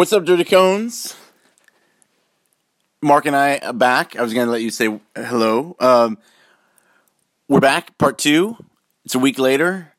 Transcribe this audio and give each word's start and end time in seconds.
What's 0.00 0.14
up, 0.14 0.24
Dirty 0.24 0.44
Cones? 0.44 1.14
Mark 3.02 3.26
and 3.26 3.36
I 3.36 3.58
are 3.58 3.74
back. 3.74 4.16
I 4.16 4.22
was 4.22 4.32
going 4.32 4.46
to 4.46 4.50
let 4.50 4.62
you 4.62 4.70
say 4.70 4.98
hello. 5.14 5.76
Um, 5.78 6.16
we're 7.48 7.60
back, 7.60 7.98
part 7.98 8.16
two. 8.16 8.56
It's 9.04 9.14
a 9.14 9.18
week 9.18 9.38
later. 9.38 9.92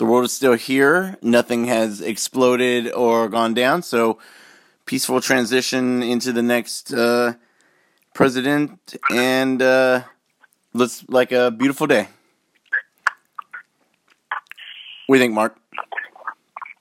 The 0.00 0.06
world 0.06 0.24
is 0.24 0.32
still 0.32 0.54
here. 0.54 1.16
Nothing 1.22 1.66
has 1.66 2.00
exploded 2.00 2.90
or 2.90 3.28
gone 3.28 3.54
down. 3.54 3.82
So, 3.84 4.18
peaceful 4.86 5.20
transition 5.20 6.02
into 6.02 6.32
the 6.32 6.42
next 6.42 6.92
uh, 6.92 7.34
president, 8.12 8.96
and 9.12 9.62
uh, 9.62 10.02
looks 10.72 11.04
like 11.08 11.30
a 11.30 11.52
beautiful 11.52 11.86
day. 11.86 12.08
What 15.06 15.14
do 15.14 15.20
you 15.20 15.24
think, 15.26 15.32
Mark? 15.32 15.56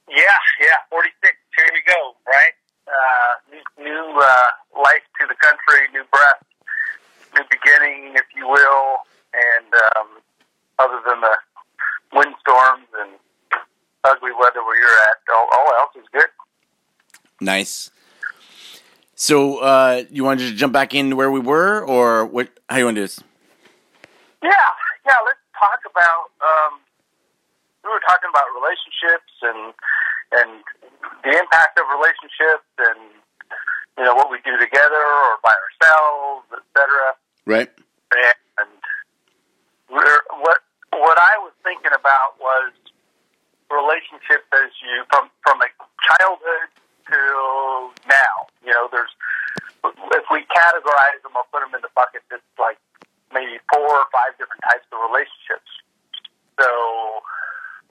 Yeah, 0.09 0.37
yeah, 0.59 0.77
46. 0.89 1.37
Here 1.55 1.69
we 1.71 1.83
go, 1.85 2.15
right? 2.25 2.52
Uh, 2.93 3.33
new 3.51 3.83
new 3.83 4.19
uh, 4.21 4.45
life 4.77 5.01
to 5.19 5.27
the 5.27 5.35
country, 5.41 5.87
new 5.93 6.03
breath, 6.11 6.43
new 7.35 7.43
beginning, 7.49 8.13
if 8.15 8.25
you 8.35 8.47
will. 8.47 8.97
And 9.33 9.73
um, 9.97 10.07
other 10.77 11.01
than 11.07 11.21
the 11.21 11.35
windstorms 12.13 12.87
and 13.01 13.11
ugly 14.03 14.31
weather 14.39 14.63
where 14.63 14.79
you're 14.79 14.99
at, 15.09 15.33
all, 15.33 15.47
all 15.51 15.67
else 15.79 15.95
is 15.95 16.05
good. 16.11 16.29
Nice. 17.41 17.89
So, 19.15 19.59
uh, 19.59 20.03
you 20.11 20.23
wanted 20.23 20.49
to 20.49 20.55
jump 20.55 20.73
back 20.73 20.93
into 20.93 21.15
where 21.15 21.31
we 21.31 21.39
were, 21.39 21.85
or 21.85 22.25
what? 22.25 22.49
How 22.69 22.77
you 22.77 22.85
want 22.85 22.95
to 22.95 23.01
do 23.01 23.05
this? 23.05 23.19
Yeah, 24.41 24.51
yeah. 25.05 25.15
Let's 25.25 25.39
talk 25.55 25.79
about. 25.89 26.33
Um, 26.41 26.79
we 27.83 27.89
were 27.91 28.01
talking 28.07 28.29
about 28.31 28.47
relationships 28.55 29.31
and 29.43 29.73
and 30.33 30.63
the 31.23 31.39
impact 31.39 31.79
of 31.79 31.85
relationships, 31.93 32.67
and 32.79 32.99
you 33.97 34.03
know 34.03 34.15
what 34.15 34.31
we 34.31 34.39
do 34.43 34.57
together 34.57 34.99
or 34.99 35.37
by 35.43 35.53
ourselves, 35.55 36.47
etc. 36.51 37.15
Right. 37.45 37.71
And 38.59 38.69
we're, 39.89 40.19
what 40.41 40.63
what 40.91 41.17
I 41.19 41.37
was 41.41 41.53
thinking 41.63 41.91
about 41.93 42.39
was 42.39 42.73
relationships 43.69 44.47
as 44.51 44.71
you 44.81 45.05
from 45.09 45.29
from 45.43 45.61
a 45.61 45.69
to 47.07 47.21
now. 48.07 48.35
You 48.63 48.71
know, 48.71 48.87
there's 48.91 49.11
if 49.83 50.25
we 50.31 50.47
categorize 50.47 51.19
them 51.23 51.35
or 51.35 51.43
put 51.51 51.59
them 51.59 51.75
in 51.75 51.81
the 51.83 51.91
bucket, 51.95 52.23
it's 52.31 52.43
like 52.55 52.79
maybe 53.33 53.59
four 53.67 53.83
or 53.83 54.07
five 54.13 54.37
different 54.39 54.63
types 54.63 54.87
of 54.93 55.01
relationships. 55.03 55.67
So 56.55 56.69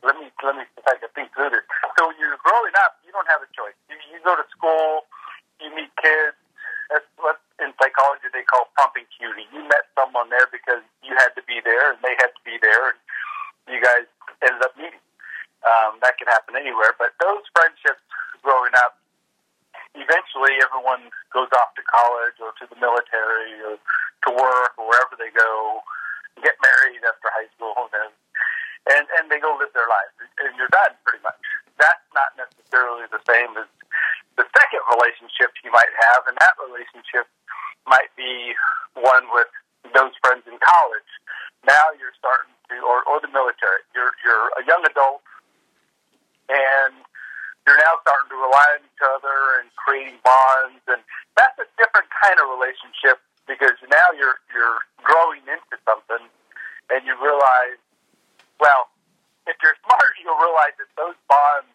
let 0.02 0.16
me 0.18 0.30
let 0.42 0.56
me 0.56 0.64
if 0.78 0.86
I 0.86 0.96
can 0.96 1.10
think 1.14 1.34
through 1.34 1.52
this. 1.52 1.66
So 1.98 2.08
when 2.10 2.16
you're 2.18 2.38
growing 2.40 2.74
up, 2.86 2.98
you 3.05 3.12
don't 3.12 3.28
have 3.28 3.42
a 3.42 3.50
choice. 3.52 3.77
You, 3.90 3.98
you 4.10 4.18
go 4.24 4.34
to 4.34 4.46
school, 4.55 5.06
you 5.60 5.68
meet 5.74 5.90
kids. 6.00 6.38
That's 6.90 7.06
what 7.16 7.40
in 7.62 7.72
psychology 7.80 8.28
they 8.33 8.44
call 8.44 8.68
propinquity. 8.77 9.48
You 9.52 9.64
met 9.64 9.88
someone 9.96 10.28
there 10.28 10.46
because 10.50 10.84
you 11.00 11.14
had 11.16 11.33
to 11.38 11.42
be 11.44 11.62
there, 11.64 11.94
and 11.94 11.98
they 12.05 12.14
had 12.20 12.34
to 12.34 12.42
be 12.44 12.58
there, 12.60 12.92
and 12.92 12.98
you 13.70 13.80
guys 13.80 14.05
ended 14.44 14.60
up 14.62 14.74
meeting. 14.77 15.00
Um, 15.62 16.02
that 16.02 16.18
can 16.18 16.27
happen 16.27 16.58
anywhere, 16.58 16.90
but 16.98 17.14
those 17.22 17.46
friendships 17.55 18.02
growing 18.42 18.74
up, 18.83 18.98
eventually 19.94 20.58
everyone 20.58 21.06
goes 21.42 21.50
off 21.58 21.74
to 21.74 21.82
college 21.90 22.38
or 22.38 22.54
to 22.62 22.70
the 22.70 22.78
military 22.78 23.58
or 23.66 23.74
to 23.74 24.30
work 24.30 24.78
or 24.78 24.86
wherever 24.86 25.18
they 25.18 25.34
go, 25.34 25.82
get 26.38 26.54
married 26.62 27.02
after 27.02 27.26
high 27.34 27.50
school, 27.58 27.74
and 27.90 28.14
and 28.90 29.06
and 29.18 29.30
they 29.30 29.42
go 29.42 29.54
live 29.58 29.74
their 29.74 29.90
lives, 29.90 30.14
and 30.42 30.54
you're 30.54 30.70
done 30.70 30.94
pretty 31.02 31.22
much. 31.22 31.38
That's 31.78 32.06
not 32.14 32.34
necessarily 32.38 33.10
the 33.10 33.22
same 33.26 33.54
as 33.58 33.66
the 34.38 34.46
second 34.54 34.82
relationship 34.90 35.54
you 35.66 35.70
might 35.70 35.92
have, 36.10 36.26
and 36.30 36.38
that 36.38 36.54
relationship 36.62 37.26
might 37.86 38.10
be 38.14 38.54
one 38.94 39.27
with 39.34 39.50
those 39.94 40.14
friends 40.22 40.46
in 40.46 40.58
college. 40.62 41.10
Now 41.66 41.94
you're 41.98 42.14
starting 42.18 42.54
to, 42.70 42.74
or 42.86 43.02
or 43.06 43.18
the 43.22 43.30
military. 43.30 43.83
You're 43.94 44.14
you're 44.22 44.50
a 44.58 44.62
young 44.67 44.83
adult, 44.86 45.22
and 46.50 46.94
you're 47.67 47.78
now 47.78 47.94
starting 48.02 48.30
to 48.34 48.38
rely 48.38 48.67
on 48.78 48.83
each 48.83 49.02
other 49.02 49.62
and 49.62 49.70
creating 49.78 50.18
bonds, 50.27 50.83
and 50.90 50.98
that's 51.38 51.55
a 51.62 51.68
different 51.78 52.11
kind 52.11 52.42
of 52.42 52.50
relationship 52.50 53.22
because 53.46 53.78
now 53.86 54.11
you're 54.18 54.42
you're 54.50 54.82
growing 55.06 55.42
into 55.46 55.78
something, 55.86 56.27
and 56.90 57.00
you 57.06 57.14
realize 57.23 57.78
well, 58.62 58.86
if 59.50 59.58
you're 59.58 59.74
smart, 59.82 60.14
you'll 60.23 60.38
realize 60.38 60.78
that 60.78 60.90
those 60.94 61.18
bonds 61.27 61.70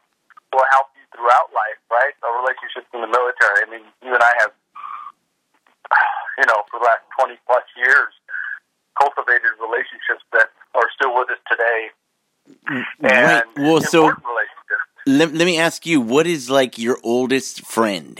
will 0.56 0.64
help 0.72 0.88
you 0.96 1.04
throughout 1.12 1.52
life, 1.52 1.80
right? 1.92 2.16
A 2.24 2.32
relationships 2.32 2.88
in 2.96 3.04
the 3.04 3.12
military. 3.12 3.60
I 3.60 3.68
mean, 3.68 3.84
you 4.00 4.16
and 4.16 4.24
I 4.24 4.34
have, 4.40 4.56
you 6.40 6.48
know, 6.48 6.64
for 6.72 6.80
the 6.80 6.88
last 6.88 7.04
20 7.20 7.36
plus 7.44 7.68
years, 7.76 8.16
cultivated 8.96 9.52
relationships 9.60 10.24
that 10.32 10.56
are 10.80 10.88
still 10.96 11.12
with 11.12 11.28
us 11.28 11.44
today. 11.52 11.92
Right. 13.04 13.44
And 13.44 13.67
Well, 13.82 13.86
so 13.90 14.12
let, 15.06 15.34
let 15.34 15.46
me 15.46 15.58
ask 15.60 15.86
you, 15.86 16.02
what 16.02 16.26
is 16.26 16.50
like 16.50 16.78
your 16.78 16.98
oldest 17.04 17.62
friend? 17.66 18.18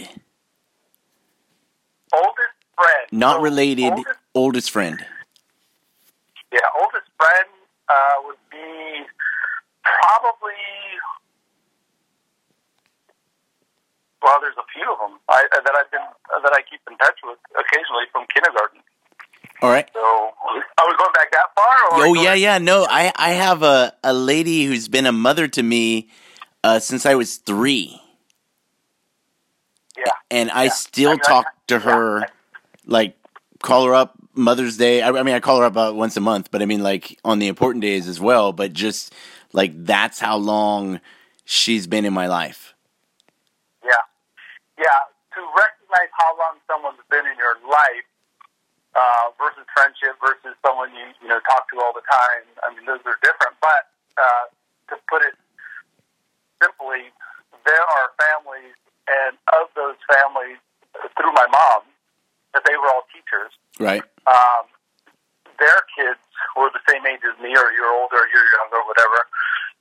Oldest 2.14 2.54
friend. 2.76 3.06
Not 3.10 3.36
So 3.36 3.42
related, 3.42 3.90
Oldest, 3.92 4.18
oldest 4.34 4.70
friend. 4.70 5.04
yeah, 6.52 6.60
oldest 6.80 7.10
friend 7.18 7.48
uh, 7.88 7.94
would 8.26 8.38
be 8.50 9.02
probably. 9.82 10.54
Well, 14.22 14.36
there's 14.42 14.56
a 14.58 14.66
few 14.74 14.86
of 14.92 14.98
them 14.98 15.18
I, 15.28 15.42
that 15.50 15.74
I've 15.74 15.90
been 15.90 16.02
that 16.42 16.52
I 16.52 16.62
keep 16.70 16.80
in 16.90 16.96
touch 16.98 17.18
with 17.24 17.38
occasionally 17.58 18.06
from 18.12 18.26
kindergarten. 18.34 18.80
All 19.62 19.70
right. 19.70 19.88
So, 19.92 19.98
are 20.02 20.86
we 20.86 20.94
going 20.98 21.12
back 21.14 21.30
that 21.32 21.50
far? 21.54 21.66
Or 21.66 21.72
are 21.74 21.87
we 21.87 21.87
Oh 22.00 22.14
going- 22.14 22.22
yeah, 22.24 22.34
yeah. 22.34 22.58
No, 22.58 22.86
I 22.88 23.12
I 23.16 23.30
have 23.32 23.62
a 23.62 23.92
a 24.04 24.12
lady 24.12 24.64
who's 24.64 24.88
been 24.88 25.06
a 25.06 25.12
mother 25.12 25.48
to 25.48 25.62
me 25.62 26.08
uh, 26.64 26.78
since 26.80 27.06
I 27.06 27.14
was 27.14 27.36
three, 27.36 28.00
yeah. 29.96 30.12
and 30.30 30.50
I 30.50 30.64
Yeah. 30.64 30.70
still 30.70 31.10
I- 31.10 31.14
I- 31.14 31.16
talk 31.28 31.46
to 31.68 31.74
yeah. 31.74 31.80
her, 31.80 32.26
like 32.86 33.16
call 33.62 33.84
her 33.86 33.94
up 33.94 34.14
Mother's 34.34 34.76
Day. 34.76 35.02
I, 35.02 35.10
I 35.10 35.22
mean, 35.22 35.34
I 35.34 35.40
call 35.40 35.58
her 35.58 35.64
up 35.64 35.72
about 35.72 35.96
once 35.96 36.16
a 36.16 36.20
month, 36.20 36.50
but 36.50 36.62
I 36.62 36.66
mean, 36.66 36.82
like 36.82 37.18
on 37.24 37.38
the 37.38 37.48
important 37.48 37.82
days 37.82 38.06
as 38.08 38.20
well. 38.20 38.52
But 38.52 38.72
just 38.72 39.12
like 39.52 39.72
that's 39.84 40.18
how 40.20 40.36
long 40.36 41.00
she's 41.44 41.86
been 41.86 42.04
in 42.04 42.12
my 42.12 42.26
life. 42.26 42.74
Yeah, 43.84 43.90
yeah. 44.78 44.84
To 45.34 45.40
recognize 45.40 46.10
how 46.18 46.36
long 46.36 46.58
someone's 46.66 46.98
been 47.10 47.26
in 47.26 47.36
your 47.38 47.54
life 47.68 48.04
uh, 48.94 49.32
versus 49.36 49.66
friendship 49.74 50.16
versus 50.20 50.56
someone 50.64 50.92
you 50.94 51.08
you 51.20 51.28
know 51.28 51.40
talk 51.48 51.68
to 51.72 51.80
all 51.80 51.92
the 51.92 52.04
time. 52.06 52.44
I 52.64 52.72
mean, 52.72 52.86
those 52.86 53.02
are 53.04 53.18
different. 53.20 53.56
But 53.60 53.90
uh, 54.16 54.44
to 54.92 54.94
put 55.08 55.22
it 55.24 55.36
simply, 56.62 57.12
there 57.64 57.84
are 57.84 58.06
families, 58.16 58.76
and 59.08 59.36
of 59.54 59.68
those 59.76 59.98
families, 60.08 60.58
through 61.16 61.32
my 61.32 61.46
mom, 61.50 61.86
that 62.54 62.62
they 62.64 62.76
were 62.76 62.88
all 62.88 63.04
teachers. 63.12 63.52
Right. 63.78 64.02
um, 64.26 64.66
their 65.58 65.82
kids 65.94 66.22
were 66.54 66.70
the 66.70 66.82
same 66.86 67.02
age 67.06 67.22
as 67.26 67.34
me, 67.42 67.50
or 67.50 67.68
year 67.74 67.90
older, 67.90 68.18
or 68.18 68.28
year 68.30 68.46
younger, 68.58 68.80
whatever. 68.86 69.18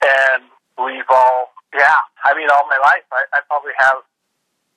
And 0.02 0.42
we've 0.78 1.10
all, 1.10 1.54
yeah, 1.74 2.02
I 2.26 2.34
mean, 2.34 2.50
all 2.50 2.66
my 2.66 2.82
life, 2.82 3.06
I, 3.14 3.26
I 3.38 3.40
probably 3.46 3.78
have, 3.78 4.02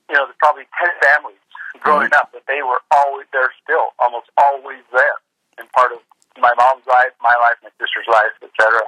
you 0.08 0.14
know, 0.16 0.28
there's 0.28 0.40
probably 0.40 0.68
10 0.76 0.92
families 1.00 1.40
growing 1.80 2.12
up 2.12 2.32
that 2.36 2.44
they 2.44 2.60
were 2.60 2.80
always, 2.92 3.24
they're 3.32 3.52
still 3.64 3.96
almost 3.96 4.28
always 4.36 4.84
there 4.92 5.18
and 5.56 5.64
part 5.72 5.92
of 5.92 6.04
my 6.36 6.52
mom's 6.60 6.84
life, 6.86 7.12
my 7.20 7.34
life, 7.40 7.56
my 7.64 7.72
sister's 7.80 8.08
life, 8.08 8.32
etc. 8.44 8.84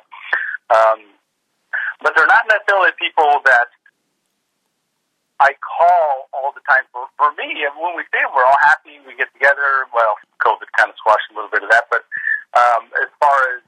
Um, 0.69 1.01
but 2.05 2.13
they're 2.17 2.29
not 2.29 2.45
necessarily 2.49 2.93
people 3.01 3.41
that 3.49 3.73
I 5.43 5.59
call 5.59 6.31
all 6.31 6.55
the 6.55 6.63
time. 6.71 6.87
For, 6.95 7.11
for 7.19 7.35
me, 7.35 7.51
and 7.67 7.75
when 7.75 7.99
we 7.99 8.07
see 8.15 8.23
them, 8.23 8.31
we're 8.31 8.47
all 8.47 8.63
happy. 8.63 9.03
We 9.03 9.19
get 9.19 9.27
together. 9.35 9.91
Well, 9.91 10.15
COVID 10.39 10.71
kind 10.79 10.87
of 10.87 10.95
squashed 11.03 11.27
a 11.31 11.35
little 11.35 11.42
bit 11.53 11.63
of 11.63 11.71
that, 11.71 11.85
but 11.91 12.05
um, 12.59 12.89
as 13.03 13.09
far 13.21 13.37
as 13.57 13.63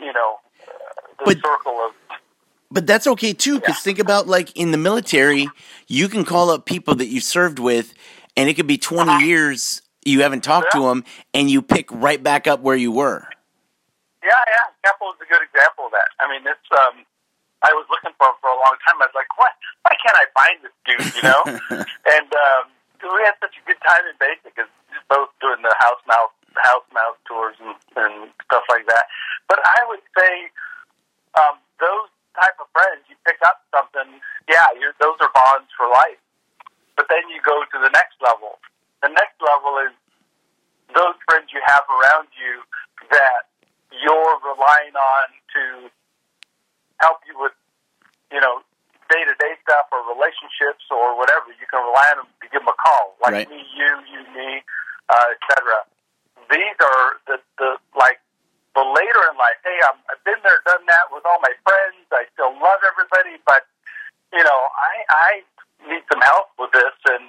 you 0.00 0.12
know, 0.12 0.38
uh, 0.62 0.70
the 1.18 1.24
But- 1.26 1.36
circle 1.42 1.78
of 1.86 1.92
But 2.70 2.86
that's 2.86 3.06
okay 3.06 3.32
too, 3.32 3.58
because 3.60 3.80
think 3.80 3.98
about 3.98 4.26
like 4.26 4.54
in 4.56 4.70
the 4.70 4.78
military, 4.78 5.48
you 5.88 6.08
can 6.08 6.24
call 6.24 6.50
up 6.50 6.64
people 6.64 6.94
that 6.96 7.06
you 7.08 7.20
served 7.20 7.58
with, 7.58 7.92
and 8.36 8.48
it 8.48 8.54
could 8.54 8.66
be 8.68 8.78
20 8.78 9.24
years 9.24 9.82
you 10.04 10.22
haven't 10.22 10.44
talked 10.44 10.72
to 10.72 10.88
them, 10.88 11.04
and 11.34 11.50
you 11.50 11.60
pick 11.60 11.90
right 11.90 12.22
back 12.22 12.46
up 12.46 12.60
where 12.60 12.76
you 12.76 12.92
were. 12.92 13.26
yeah, 14.22 14.36
yeah, 14.54 14.66
Keppel 14.84 15.12
is 15.12 15.20
a 15.20 15.28
good 15.28 15.42
example 15.42 15.86
of 15.86 15.92
that. 15.92 16.08
I 16.20 16.28
mean, 16.30 16.44
it's 16.46 16.68
um, 16.72 17.04
I 17.64 17.72
was 17.74 17.84
looking 17.90 18.14
for 18.16 18.28
him 18.30 18.36
for 18.40 18.48
a 18.48 18.58
long 18.60 18.76
time. 18.86 19.02
I 19.02 19.06
was 19.10 19.16
like, 19.18 19.28
what? 19.36 19.52
Why 19.82 19.92
can't 19.98 20.16
I 20.16 20.26
find 20.36 20.56
this 20.62 20.76
dude? 20.86 21.08
You 21.18 21.24
know? 21.26 21.42
and 22.14 22.28
um, 22.30 22.64
we 23.02 23.20
had 23.26 23.34
such 23.42 23.56
a 23.58 23.62
good 23.66 23.80
time 23.84 24.04
in 24.06 24.14
basic, 24.20 24.54
as 24.60 24.68
both 25.10 25.28
doing 25.40 25.60
the 25.64 25.74
house 25.80 26.00
mouse 26.06 26.32
house 26.62 26.86
mouse 26.92 27.18
tours 27.26 27.56
and, 27.60 27.74
and 27.96 28.30
stuff 28.46 28.64
like 28.68 28.86
that. 28.86 29.06
But 29.48 29.60
I 29.64 29.84
would 29.88 30.04
say 30.16 30.32
um, 31.38 31.58
those 31.80 32.10
type 32.38 32.58
of 32.60 32.68
friends, 32.72 33.02
you 33.08 33.16
pick 33.26 33.38
up 33.46 33.62
something. 33.74 34.20
Yeah, 34.48 34.66
you're, 34.78 34.94
those 35.00 35.18
are 35.20 35.30
bonds 35.34 35.70
for 35.76 35.88
life. 35.90 36.20
But 36.96 37.06
then 37.10 37.22
you 37.30 37.38
go 37.42 37.62
to 37.62 37.78
the 37.78 37.90
next 37.94 38.18
level. 38.22 38.58
The 39.02 39.10
next 39.14 39.38
level 39.38 39.78
is 39.86 39.94
those 40.94 41.14
friends 41.30 41.50
you 41.54 41.62
have 41.66 41.86
around 41.86 42.28
you 42.34 42.62
that 43.10 43.46
you're 43.94 44.36
relying 44.42 44.94
on 44.96 45.26
to 45.54 45.62
help 47.00 47.22
you 47.26 47.38
with, 47.38 47.54
you 48.32 48.40
know, 48.42 48.62
day 49.08 49.22
to 49.24 49.34
day 49.40 49.54
stuff 49.64 49.88
or 49.94 50.04
relationships 50.10 50.84
or 50.92 51.16
whatever. 51.16 51.48
You 51.56 51.64
can 51.70 51.80
rely 51.80 52.06
on 52.18 52.26
them 52.26 52.30
to 52.42 52.46
give 52.52 52.60
them 52.60 52.68
a 52.68 52.76
call, 52.76 53.16
like 53.24 53.32
Right. 53.32 53.48
me, 53.48 53.64
you, 53.72 53.90
you, 54.10 54.20
me, 54.36 54.60
uh, 55.08 55.32
etc. 55.32 55.86
These 56.50 56.76
are 56.80 57.06
the 57.28 57.36
the 57.56 57.70
like 57.96 58.20
the 58.76 58.84
later 58.84 59.22
in 59.32 59.36
life. 59.40 59.56
Hey, 59.64 59.78
I'm, 59.88 59.96
I've 60.12 60.22
been 60.24 60.40
there, 60.44 60.60
done 60.68 60.84
that 60.88 61.08
with 61.12 61.24
all 61.24 61.40
my 61.40 61.52
friends. 61.64 62.04
I 62.12 62.24
still 62.36 62.52
love 62.60 62.80
everybody, 62.84 63.40
but 63.46 63.64
you 64.32 64.44
know, 64.44 64.60
I 64.76 64.92
I 65.08 65.30
need 65.88 66.04
some 66.12 66.20
help 66.20 66.52
with 66.60 66.72
this, 66.72 66.96
and 67.08 67.28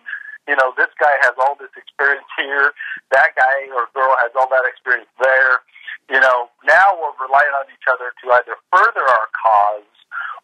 you 0.51 0.55
know, 0.59 0.73
this 0.75 0.91
guy 0.99 1.15
has 1.23 1.35
all 1.39 1.55
this 1.55 1.71
experience 1.79 2.27
here. 2.35 2.73
That 3.11 3.35
guy 3.39 3.71
or 3.71 3.78
girl 3.93 4.13
has 4.19 4.31
all 4.37 4.49
that 4.49 4.65
experience 4.67 5.09
there. 5.21 5.63
You 6.09 6.19
know, 6.19 6.49
now 6.65 6.97
we're 6.97 7.13
relying 7.21 7.53
on 7.57 7.69
each 7.69 7.85
other 7.85 8.09
to 8.09 8.25
either 8.41 8.55
further 8.73 9.05
our 9.05 9.27
cause 9.37 9.93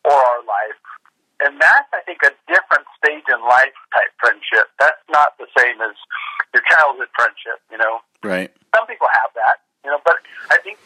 or 0.06 0.18
our 0.18 0.42
life. 0.46 0.82
And 1.44 1.60
that's, 1.60 1.90
I 1.92 2.00
think, 2.08 2.24
a 2.24 2.32
different 2.48 2.88
stage 2.96 3.28
in 3.28 3.40
life 3.44 3.76
type 3.92 4.14
friendship. 4.24 4.72
That's 4.80 5.02
not 5.12 5.36
the 5.36 5.50
same 5.58 5.82
as 5.84 5.98
your 6.56 6.64
childhood 6.64 7.12
friendship, 7.12 7.60
you 7.68 7.78
know. 7.78 8.00
Right. 8.24 8.48
Some 8.72 8.88
people 8.88 9.08
have 9.12 9.36
that, 9.36 9.60
you 9.84 9.92
know, 9.92 10.00
but 10.08 10.24
I 10.48 10.58
think 10.64 10.80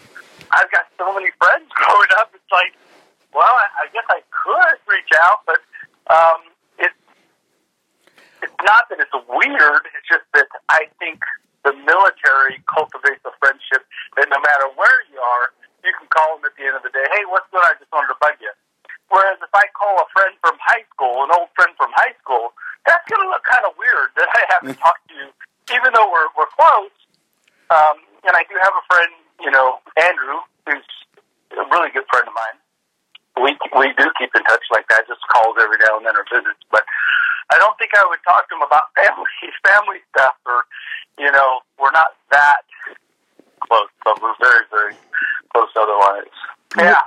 I've 0.49 0.71
got 0.73 0.89
so 0.97 1.13
many 1.13 1.29
friends 1.37 1.69
growing 1.77 2.11
up. 2.17 2.33
It's 2.33 2.49
like, 2.49 2.73
well, 3.29 3.53
I, 3.53 3.85
I 3.85 3.93
guess 3.93 4.07
I 4.09 4.25
could 4.33 4.79
reach 4.89 5.13
out, 5.21 5.45
but 5.45 5.61
um, 6.09 6.49
it's 6.81 6.97
it's 8.41 8.59
not 8.65 8.89
that 8.89 8.97
it's 8.97 9.13
weird. 9.29 9.83
It's 9.93 10.09
just 10.09 10.25
that 10.33 10.49
I 10.73 10.89
think 10.97 11.21
the 11.61 11.77
military 11.85 12.57
cultivates 12.65 13.21
a 13.21 13.33
friendship 13.37 13.85
that 14.17 14.25
no 14.33 14.41
matter 14.41 14.65
where 14.73 14.99
you 15.13 15.21
are, 15.21 15.53
you 15.85 15.93
can 15.93 16.09
call 16.09 16.41
them 16.41 16.49
at 16.49 16.57
the 16.57 16.65
end 16.65 16.73
of 16.73 16.81
the 16.81 16.89
day. 16.89 17.05
Hey, 17.13 17.21
what's 17.29 17.45
good? 17.53 17.61
I 17.61 17.77
just 17.77 17.93
wanted 17.93 18.09
to 18.09 18.17
bug 18.17 18.41
you. 18.41 18.49
Whereas 19.13 19.37
if 19.41 19.53
I 19.53 19.68
call 19.79 19.95
a 20.03 20.07
friend 20.11 20.35
from 20.43 20.59
high 20.59 20.83
school, 20.91 21.23
an 21.23 21.31
old 21.31 21.47
friend 21.55 21.71
from 21.79 21.95
high 21.95 22.11
school, 22.19 22.51
that's 22.83 23.03
going 23.07 23.23
to 23.23 23.29
look 23.31 23.47
kind 23.47 23.63
of 23.63 23.79
weird 23.79 24.11
that 24.19 24.27
I 24.27 24.43
haven't 24.51 24.75
talked 24.83 25.07
to 25.07 25.15
you, 25.15 25.31
even 25.71 25.95
though 25.95 26.11
we're 26.11 26.27
we're 26.35 26.51
close. 26.51 26.91
Um, 27.71 28.03
and 28.27 28.35
I 28.35 28.43
do 28.51 28.59
have 28.59 28.75
a 28.75 28.83
friend, 28.91 29.11
you 29.39 29.51
know, 29.55 29.79
Andrew, 29.95 30.43
who's 30.67 30.83
a 31.55 31.63
really 31.71 31.93
good 31.95 32.03
friend 32.11 32.27
of 32.27 32.35
mine. 32.35 32.57
We 33.39 33.55
we 33.79 33.95
do 33.95 34.11
keep 34.19 34.35
in 34.35 34.43
touch 34.43 34.67
like 34.75 34.91
that, 34.91 35.07
just 35.07 35.23
calls 35.31 35.55
every 35.55 35.79
now 35.79 35.95
and 35.95 36.03
then 36.03 36.19
or 36.19 36.27
visits. 36.27 36.59
But 36.67 36.83
I 37.53 37.57
don't 37.57 37.77
think 37.79 37.95
I 37.95 38.03
would 38.03 38.19
talk 38.27 38.49
to 38.51 38.55
him 38.59 38.65
about 38.67 38.91
family 38.99 39.31
family 39.63 40.03
stuff, 40.11 40.35
or 40.43 40.67
you 41.15 41.31
know, 41.31 41.63
we're 41.79 41.95
not 41.95 42.19
that 42.31 42.67
close, 43.63 43.87
but 44.03 44.19
we're 44.21 44.35
very 44.41 44.65
very 44.67 44.95
close 45.55 45.71
otherwise. 45.79 46.35
Yeah, 46.77 47.01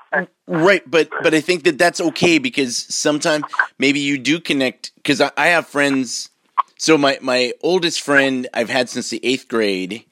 Right, 0.73 0.91
but 0.91 1.11
but 1.23 1.35
I 1.35 1.43
think 1.43 1.65
that 1.65 1.77
that's 1.77 2.01
okay 2.01 2.39
because 2.39 2.75
sometimes 2.79 3.45
maybe 3.79 4.01
you 4.01 4.17
do 4.17 4.41
connect 4.41 4.91
because 4.95 5.21
I, 5.21 5.31
I 5.37 5.49
have 5.49 5.67
friends. 5.67 6.31
So 6.79 6.97
my 6.97 7.19
my 7.21 7.53
oldest 7.63 8.01
friend 8.01 8.49
I've 8.55 8.71
had 8.71 8.89
since 8.89 9.11
the 9.11 9.21
eighth 9.23 9.49
grade, 9.49 10.07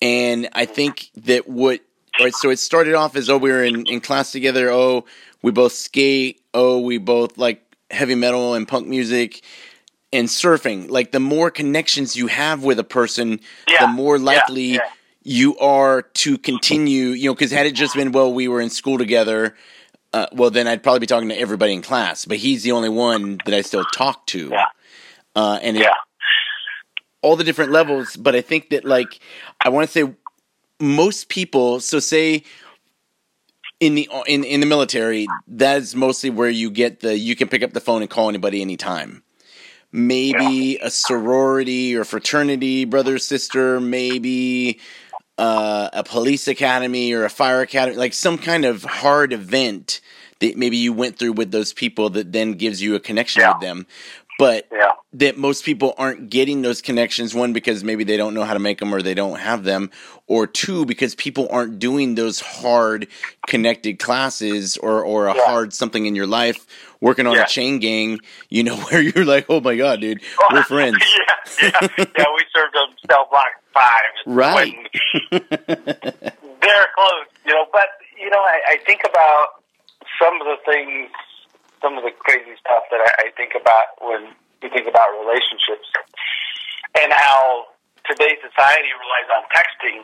and 0.00 0.48
I 0.54 0.64
think 0.64 1.10
that 1.16 1.46
what 1.46 1.82
right. 2.18 2.32
So 2.32 2.48
it 2.48 2.58
started 2.58 2.94
off 2.94 3.14
as 3.14 3.28
oh 3.28 3.36
we 3.36 3.50
were 3.50 3.62
in 3.62 3.84
in 3.84 4.00
class 4.00 4.32
together. 4.32 4.70
Oh 4.70 5.04
we 5.42 5.50
both 5.50 5.72
skate. 5.72 6.40
Oh 6.54 6.80
we 6.80 6.96
both 6.96 7.36
like 7.36 7.62
heavy 7.90 8.14
metal 8.14 8.54
and 8.54 8.66
punk 8.66 8.86
music 8.88 9.44
and 10.14 10.28
surfing. 10.28 10.88
Like 10.88 11.12
the 11.12 11.20
more 11.20 11.50
connections 11.50 12.16
you 12.16 12.28
have 12.28 12.64
with 12.64 12.78
a 12.78 12.84
person, 12.84 13.38
Yeah, 13.68 13.80
the 13.80 13.88
more 13.88 14.16
yeah, 14.16 14.24
likely 14.24 14.64
yeah. 14.76 14.80
You 15.24 15.58
are 15.58 16.02
to 16.02 16.38
continue. 16.38 17.08
You 17.08 17.30
know, 17.30 17.34
because 17.34 17.50
had 17.50 17.66
it 17.66 17.74
just 17.74 17.96
been 17.96 18.12
well, 18.12 18.32
we 18.32 18.46
were 18.46 18.60
in 18.60 18.70
school 18.70 18.98
together. 18.98 19.56
Uh, 20.12 20.26
well, 20.32 20.50
then 20.50 20.68
I'd 20.68 20.84
probably 20.84 21.00
be 21.00 21.06
talking 21.06 21.30
to 21.30 21.38
everybody 21.38 21.72
in 21.72 21.82
class. 21.82 22.24
But 22.24 22.36
he's 22.36 22.62
the 22.62 22.70
only 22.70 22.90
one 22.90 23.40
that 23.46 23.54
I 23.54 23.62
still 23.62 23.84
talk 23.86 24.26
to. 24.28 24.50
Yeah. 24.50 24.66
Uh, 25.34 25.58
and 25.60 25.76
it, 25.76 25.80
yeah, 25.80 25.94
all 27.22 27.34
the 27.34 27.42
different 27.42 27.72
levels. 27.72 28.16
But 28.16 28.36
I 28.36 28.40
think 28.40 28.70
that 28.70 28.84
like 28.84 29.18
I 29.60 29.70
want 29.70 29.88
to 29.88 29.92
say 29.92 30.14
most 30.78 31.28
people. 31.28 31.80
So 31.80 31.98
say 31.98 32.44
in 33.80 33.94
the 33.94 34.08
in 34.26 34.44
in 34.44 34.60
the 34.60 34.66
military, 34.66 35.26
that's 35.48 35.94
mostly 35.94 36.30
where 36.30 36.50
you 36.50 36.70
get 36.70 37.00
the 37.00 37.18
you 37.18 37.34
can 37.34 37.48
pick 37.48 37.62
up 37.62 37.72
the 37.72 37.80
phone 37.80 38.02
and 38.02 38.10
call 38.10 38.28
anybody 38.28 38.60
anytime. 38.60 39.22
Maybe 39.90 40.76
a 40.78 40.90
sorority 40.90 41.94
or 41.94 42.04
fraternity, 42.04 42.84
brother 42.84 43.18
sister, 43.18 43.80
maybe 43.80 44.80
uh, 45.38 45.88
a 45.92 46.04
police 46.04 46.46
academy 46.48 47.12
or 47.12 47.24
a 47.24 47.30
fire 47.30 47.60
academy, 47.60 47.96
like 47.96 48.12
some 48.14 48.38
kind 48.38 48.64
of 48.64 48.84
hard 48.84 49.32
event 49.32 50.00
that 50.40 50.56
maybe 50.56 50.76
you 50.76 50.92
went 50.92 51.18
through 51.18 51.32
with 51.32 51.50
those 51.50 51.72
people 51.72 52.10
that 52.10 52.32
then 52.32 52.52
gives 52.52 52.80
you 52.82 52.94
a 52.94 53.00
connection 53.00 53.40
Yeah. 53.40 53.52
with 53.54 53.60
them. 53.62 53.86
But 54.36 54.66
yeah, 54.72 54.90
that 55.12 55.38
most 55.38 55.64
people 55.64 55.94
aren't 55.96 56.28
getting 56.28 56.62
those 56.62 56.82
connections 56.82 57.36
one 57.36 57.52
because 57.52 57.84
maybe 57.84 58.02
they 58.02 58.16
don't 58.16 58.34
know 58.34 58.42
how 58.42 58.52
to 58.54 58.58
make 58.58 58.80
them 58.80 58.92
or 58.92 59.00
they 59.00 59.14
don't 59.14 59.38
have 59.38 59.62
them 59.62 59.92
or 60.26 60.48
two 60.48 60.84
because 60.86 61.14
people 61.14 61.46
aren't 61.52 61.78
doing 61.78 62.16
those 62.16 62.40
hard 62.40 63.06
connected 63.46 64.00
classes 64.00 64.76
or 64.78 65.04
or 65.04 65.28
a 65.28 65.36
Yeah. 65.36 65.44
hard 65.44 65.72
something 65.72 66.04
in 66.06 66.16
your 66.16 66.26
life 66.26 66.66
working 67.00 67.28
on 67.28 67.38
a 67.38 67.46
chain 67.46 67.78
gang 67.78 68.18
you 68.50 68.64
know 68.64 68.76
where 68.90 69.00
you're 69.00 69.24
like 69.24 69.46
oh 69.48 69.60
my 69.60 69.76
god 69.76 70.00
dude 70.00 70.20
we're 70.52 70.62
friends 70.74 70.96
yeah, 71.62 71.70
yeah, 71.70 71.88
yeah. 71.98 72.24
We 72.34 72.44
served 72.52 72.74
them 72.74 72.88
cell 73.08 73.28
block 73.30 73.46
five, 73.74 74.12
Right. 74.26 74.72
when- 74.72 74.88
They're 76.64 76.88
close, 76.96 77.28
you 77.44 77.52
know. 77.52 77.66
But 77.72 77.88
you 78.16 78.30
know, 78.30 78.40
I, 78.40 78.78
I 78.80 78.86
think 78.86 79.02
about 79.04 79.60
some 80.16 80.40
of 80.40 80.46
the 80.48 80.56
things, 80.64 81.10
some 81.82 81.98
of 81.98 82.04
the 82.04 82.12
crazy 82.24 82.56
stuff 82.56 82.88
that 82.90 83.00
I, 83.04 83.28
I 83.28 83.36
think 83.36 83.52
about 83.52 84.00
when 84.00 84.32
you 84.64 84.70
think 84.72 84.88
about 84.88 85.12
relationships, 85.20 85.84
and 86.96 87.12
how 87.12 87.68
today's 88.08 88.40
society 88.40 88.88
relies 88.96 89.28
on 89.36 89.42
texting. 89.52 89.98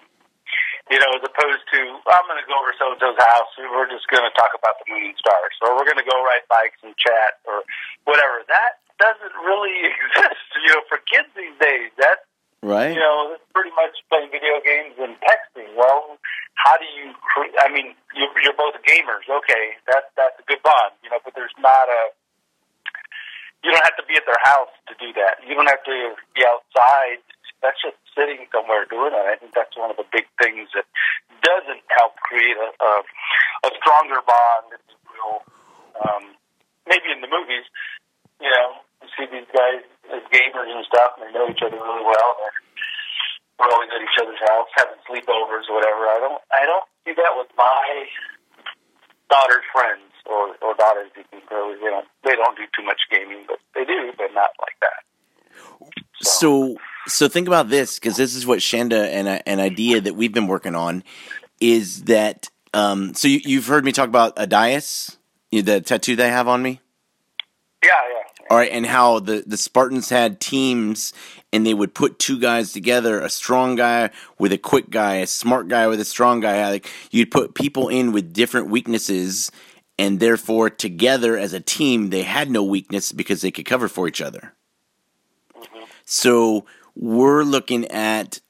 You 0.93 0.99
know, 0.99 1.07
as 1.17 1.23
opposed 1.23 1.63
to 1.71 1.79
I'm 2.11 2.27
going 2.27 2.43
to 2.43 2.49
go 2.51 2.59
over 2.59 2.75
so 2.77 2.91
and 2.93 2.99
so's 3.01 3.15
house, 3.17 3.53
and 3.57 3.71
we're 3.73 3.87
just 3.89 4.11
going 4.11 4.27
to 4.27 4.35
talk 4.37 4.51
about 4.59 4.75
the 4.83 4.91
moon 4.93 5.15
and 5.15 5.17
stars, 5.17 5.55
or 5.65 5.79
we're 5.79 5.87
going 5.89 6.03
to 6.03 6.09
go 6.09 6.19
ride 6.21 6.45
bikes 6.51 6.83
and 6.83 6.93
chat, 6.99 7.39
or 7.49 7.63
whatever. 8.05 8.43
That 8.51 8.83
doesn't 9.01 9.33
really 9.49 9.87
exist. 9.89 10.45
You 10.61 10.77
know, 10.77 10.83
for 10.93 10.99
kids 11.09 11.31
these 11.33 11.55
days, 11.63 11.89
that's 11.97 12.21
right 12.61 12.93
you 12.93 13.01
know, 13.01 13.33
it's 13.33 13.47
pretty 13.57 13.73
much 13.73 13.97
playing 14.13 14.29
video 14.29 14.61
games 14.61 14.93
and 15.01 15.17
texting. 15.25 15.73
Well, 15.79 16.21
how 16.61 16.77
do 16.77 16.85
you? 16.99 17.17
Cre- 17.25 17.55
I 17.57 17.73
mean, 17.73 17.97
you're, 18.13 18.29
you're 18.45 18.59
both 18.59 18.77
gamers. 18.85 19.25
Okay, 19.25 19.79
that's 19.89 20.05
that's 20.21 20.37
a 20.37 20.45
good 20.45 20.61
bond, 20.61 20.93
you 21.01 21.09
know. 21.09 21.17
But 21.25 21.33
there's 21.33 21.49
not 21.61 21.87
a. 21.89 22.03
You 23.61 23.71
don't 23.71 23.85
have 23.85 24.01
to 24.01 24.07
be 24.09 24.17
at 24.17 24.25
their 24.25 24.41
house 24.41 24.73
to 24.89 24.97
do 24.97 25.13
that. 25.21 25.45
You 25.45 25.53
don't 25.53 25.69
have 25.69 25.85
to 25.85 26.17
be 26.33 26.43
outside. 26.49 27.21
That's 27.61 27.77
just 27.77 28.01
sitting 28.17 28.49
somewhere 28.49 28.89
doing 28.89 29.13
it. 29.13 29.25
I 29.29 29.37
think 29.37 29.53
that's 29.53 29.77
one 29.77 29.93
of 29.93 30.01
the 30.01 30.09
big 30.09 30.25
things 30.41 30.73
that 30.73 30.89
doesn't 31.45 31.85
help 31.93 32.17
create 32.25 32.57
a 32.57 32.69
a, 32.73 32.93
a 33.69 33.71
stronger 33.81 34.25
bond, 34.25 34.73
if 34.73 34.83
you 34.89 34.97
will. 35.13 35.45
Um, 36.01 36.25
maybe 36.89 37.13
in 37.13 37.21
the 37.21 37.29
movies, 37.29 37.69
you 38.41 38.49
know, 38.49 38.81
you 39.05 39.09
see 39.13 39.29
these 39.29 39.49
guys 39.53 39.85
as 40.09 40.25
gamers 40.33 40.73
and 40.73 40.85
stuff, 40.89 41.21
and 41.21 41.29
they 41.29 41.33
know 41.37 41.49
each 41.53 41.61
other 41.61 41.77
really 41.77 42.05
well. 42.05 42.31
They're, 42.41 42.59
we're 43.61 43.73
always 43.77 43.93
at 43.93 44.01
each 44.01 44.17
other's 44.17 44.41
house, 44.41 44.73
having 44.73 44.97
sleepovers 45.05 45.69
or 45.69 45.77
whatever. 45.77 46.09
I 46.09 46.17
don't, 46.17 46.41
I 46.49 46.65
don't 46.65 46.89
see 47.05 47.13
that 47.13 47.37
with 47.37 47.53
my 47.61 48.09
daughter's 49.29 49.69
friends 49.69 50.10
or 50.31 50.55
or 50.63 50.75
daughters. 50.75 51.11
You 51.17 51.25
can 51.31 51.41
really, 51.51 51.79
you 51.81 51.91
know, 51.91 52.03
they 52.25 52.37
don't 52.37 52.57
do 52.57 52.65
too 52.77 52.85
much 52.85 53.01
gaming, 53.11 53.45
but 53.47 53.59
they 53.75 53.85
do, 53.85 54.13
but 54.17 54.33
not 54.35 54.51
like 54.61 54.77
that. 54.81 55.91
So, 56.23 56.77
so 57.07 57.29
think 57.29 57.49
about 57.49 57.69
this 57.71 57.99
because 57.99 58.17
this 58.17 58.35
is 58.35 58.47
what 58.47 58.59
Shanda 58.59 59.07
and 59.09 59.27
a- 59.27 59.49
an 59.49 59.59
idea 59.59 60.01
that 60.01 60.15
we've 60.15 60.33
been 60.33 60.47
working 60.47 60.75
on 60.75 61.03
is 61.61 62.05
that. 62.05 62.49
Um, 62.73 63.15
so 63.15 63.27
you, 63.27 63.41
you've 63.45 63.67
heard 63.67 63.85
me 63.85 63.91
talk 63.91 64.09
about 64.09 64.37
Adias, 64.37 65.17
you 65.51 65.63
know, 65.63 65.73
the 65.73 65.81
tattoo 65.81 66.15
they 66.15 66.29
have 66.29 66.47
on 66.47 66.63
me. 66.63 66.81
Yeah, 67.83 67.91
yeah. 68.13 68.47
All 68.51 68.57
right, 68.57 68.71
and 68.71 68.85
how 68.85 69.21
the 69.21 69.45
the 69.47 69.57
Spartans 69.57 70.09
had 70.09 70.41
teams, 70.41 71.13
and 71.53 71.65
they 71.65 71.73
would 71.73 71.95
put 71.95 72.19
two 72.19 72.39
guys 72.39 72.73
together: 72.73 73.21
a 73.21 73.31
strong 73.31 73.77
guy 73.77 74.11
with 74.39 74.53
a 74.53 74.59
quick 74.59 74.91
guy, 74.91 75.17
a 75.17 75.27
smart 75.27 75.69
guy 75.69 75.87
with 75.87 76.01
a 76.01 76.05
strong 76.05 76.41
guy. 76.41 76.69
Like 76.69 76.91
you'd 77.11 77.31
put 77.31 77.55
people 77.55 77.89
in 77.89 78.13
with 78.13 78.33
different 78.33 78.69
weaknesses, 78.69 79.51
and 80.01 80.19
therefore 80.19 80.71
together 80.71 81.37
as 81.37 81.53
a 81.53 81.61
team, 81.61 82.09
they 82.09 82.23
had 82.23 82.51
no 82.51 82.65
weakness 82.65 83.13
because 83.13 83.43
they 83.43 83.51
could 83.51 83.67
cover 83.67 83.87
for 83.87 84.09
each 84.09 84.23
other. 84.23 84.55
Mm-hmm. 85.55 85.85
So 86.07 86.65
we're 86.97 87.43
looking 87.43 87.85
at 87.89 88.41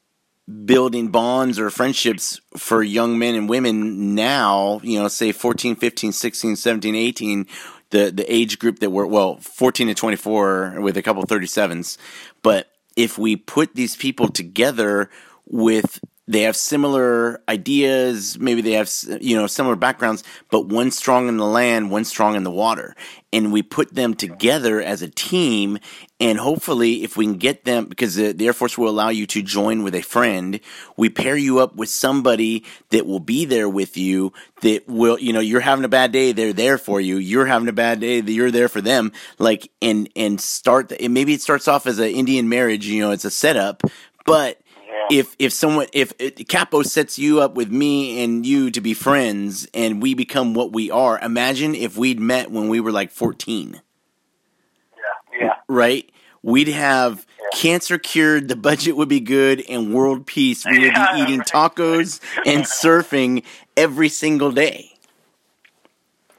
building 0.63 1.09
bonds 1.09 1.59
or 1.59 1.69
friendships 1.69 2.39
for 2.55 2.81
young 2.81 3.19
men 3.19 3.35
and 3.35 3.49
women 3.49 4.15
now, 4.15 4.79
you 4.81 4.97
know, 4.97 5.09
say 5.09 5.33
14, 5.33 5.75
15, 5.75 6.13
16, 6.13 6.55
17, 6.55 6.95
18, 6.95 7.47
the 7.89 8.09
the 8.11 8.33
age 8.33 8.57
group 8.57 8.79
that 8.79 8.89
we're 8.89 9.05
well 9.05 9.35
14 9.35 9.87
to 9.87 9.93
24 9.93 10.77
with 10.79 10.95
a 10.95 11.01
couple 11.01 11.21
37s 11.25 11.97
but 12.41 12.71
if 12.95 13.17
we 13.17 13.35
put 13.35 13.75
these 13.75 13.97
people 13.97 14.29
together 14.29 15.09
with 15.45 15.99
they 16.31 16.43
have 16.43 16.55
similar 16.55 17.41
ideas 17.49 18.39
maybe 18.39 18.61
they 18.61 18.71
have 18.71 18.89
you 19.19 19.35
know 19.35 19.47
similar 19.47 19.75
backgrounds 19.75 20.23
but 20.49 20.67
one 20.67 20.89
strong 20.89 21.27
in 21.27 21.35
the 21.35 21.45
land 21.45 21.91
one 21.91 22.05
strong 22.05 22.35
in 22.35 22.43
the 22.43 22.51
water. 22.51 22.95
And 23.33 23.53
we 23.53 23.61
put 23.61 23.95
them 23.95 24.13
together 24.13 24.81
as 24.81 25.01
a 25.01 25.07
team 25.07 25.79
and 26.19 26.37
hopefully 26.37 27.03
if 27.03 27.15
we 27.15 27.25
can 27.25 27.37
get 27.37 27.63
them 27.63 27.85
because 27.85 28.15
the, 28.15 28.33
the, 28.33 28.47
air 28.47 28.53
force 28.53 28.77
will 28.77 28.89
allow 28.89 29.09
you 29.09 29.25
to 29.27 29.41
join 29.41 29.83
with 29.83 29.95
a 29.95 30.01
friend 30.01 30.59
we 30.97 31.09
pair 31.09 31.35
you 31.35 31.59
up 31.59 31.75
with 31.75 31.89
somebody 31.89 32.65
that 32.89 33.05
will 33.05 33.21
be 33.21 33.45
there 33.45 33.69
with 33.69 33.95
you 33.97 34.33
that 34.61 34.87
will 34.87 35.17
you 35.19 35.33
know 35.33 35.39
you're 35.39 35.61
having 35.61 35.85
a 35.85 35.89
bad 35.89 36.11
day 36.11 36.31
they're 36.31 36.53
there 36.53 36.77
for 36.77 37.01
you 37.01 37.17
you're 37.17 37.45
having 37.45 37.67
a 37.67 37.73
bad 37.73 37.99
day 37.99 38.21
you're 38.21 38.51
there 38.51 38.69
for 38.69 38.81
them. 38.81 39.11
Like 39.37 39.69
and 39.81 40.09
and 40.15 40.39
start 40.39 40.91
and 40.97 41.13
maybe 41.13 41.33
it 41.33 41.41
starts 41.41 41.67
off 41.67 41.87
as 41.87 41.99
an 41.99 42.09
indian 42.09 42.47
marriage 42.47 42.85
you 42.85 43.01
know 43.01 43.11
it's 43.11 43.25
a 43.25 43.31
setup 43.31 43.83
but 44.25 44.60
if 45.11 45.35
if 45.37 45.51
someone 45.51 45.87
if, 45.91 46.13
if 46.19 46.47
Capo 46.47 46.83
sets 46.83 47.19
you 47.19 47.41
up 47.41 47.55
with 47.55 47.69
me 47.69 48.23
and 48.23 48.45
you 48.45 48.71
to 48.71 48.79
be 48.79 48.93
friends 48.93 49.67
and 49.73 50.01
we 50.01 50.13
become 50.13 50.53
what 50.53 50.71
we 50.71 50.89
are, 50.89 51.19
imagine 51.19 51.75
if 51.75 51.97
we'd 51.97 52.19
met 52.19 52.49
when 52.49 52.69
we 52.69 52.79
were 52.79 52.91
like 52.91 53.11
fourteen. 53.11 53.81
Yeah. 54.95 55.39
Yeah. 55.39 55.53
Right? 55.67 56.09
We'd 56.41 56.69
have 56.69 57.27
yeah. 57.39 57.59
cancer 57.59 57.97
cured, 57.99 58.47
the 58.47 58.55
budget 58.55 58.95
would 58.95 59.09
be 59.09 59.19
good, 59.19 59.63
and 59.69 59.93
world 59.93 60.25
peace. 60.25 60.65
We 60.65 60.79
would 60.79 60.93
be 60.93 61.21
eating 61.21 61.41
tacos 61.41 62.19
and 62.45 62.63
surfing 62.81 63.43
every 63.75 64.09
single 64.09 64.51
day. 64.51 64.93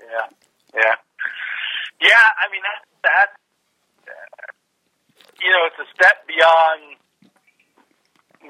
Yeah, 0.00 0.26
yeah, 0.74 0.94
yeah. 2.00 2.26
I 2.40 2.50
mean 2.50 2.62
that 2.62 2.86
that 3.02 3.26
uh, 4.08 4.52
you 5.42 5.50
know 5.50 5.66
it's 5.66 5.78
a 5.78 5.94
step 5.94 6.26
beyond 6.26 6.91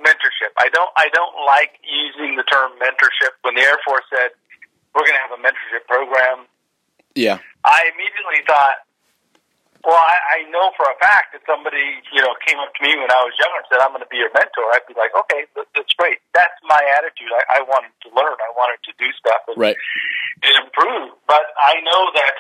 mentorship. 0.03 0.53
I 0.59 0.69
don't 0.71 0.91
I 0.99 1.09
don't 1.15 1.35
like 1.47 1.79
using 1.87 2.37
the 2.37 2.45
term 2.45 2.75
mentorship. 2.83 3.39
When 3.43 3.55
the 3.55 3.63
Air 3.63 3.79
Force 3.87 4.05
said 4.11 4.35
we're 4.95 5.07
going 5.09 5.17
to 5.17 5.25
have 5.25 5.35
a 5.35 5.41
mentorship 5.41 5.89
program, 5.89 6.45
yeah, 7.15 7.41
I 7.65 7.89
immediately 7.89 8.45
thought, 8.45 8.85
well, 9.87 9.97
I, 9.97 10.45
I 10.45 10.51
know 10.53 10.71
for 10.77 10.85
a 10.85 10.97
fact 11.01 11.33
that 11.33 11.43
somebody 11.49 12.03
you 12.13 12.21
know 12.21 12.35
came 12.45 12.59
up 12.59 12.75
to 12.77 12.81
me 12.83 12.95
when 12.99 13.11
I 13.11 13.23
was 13.25 13.35
younger 13.39 13.63
and 13.63 13.69
said 13.71 13.81
I'm 13.81 13.95
going 13.95 14.05
to 14.05 14.13
be 14.13 14.21
your 14.21 14.35
mentor. 14.35 14.67
I'd 14.75 14.87
be 14.87 14.99
like, 14.99 15.15
okay, 15.27 15.49
that's 15.57 15.95
great. 15.97 16.21
That's 16.35 16.55
my 16.67 16.83
attitude. 16.99 17.33
I, 17.33 17.59
I 17.59 17.67
wanted 17.67 17.95
to 18.07 18.09
learn. 18.13 18.37
I 18.39 18.51
wanted 18.59 18.83
to 18.87 18.93
do 18.99 19.09
stuff 19.17 19.47
and, 19.49 19.57
right. 19.57 19.79
and 20.45 20.55
improve. 20.67 21.17
But 21.25 21.55
I 21.57 21.81
know 21.83 22.03
that 22.15 22.35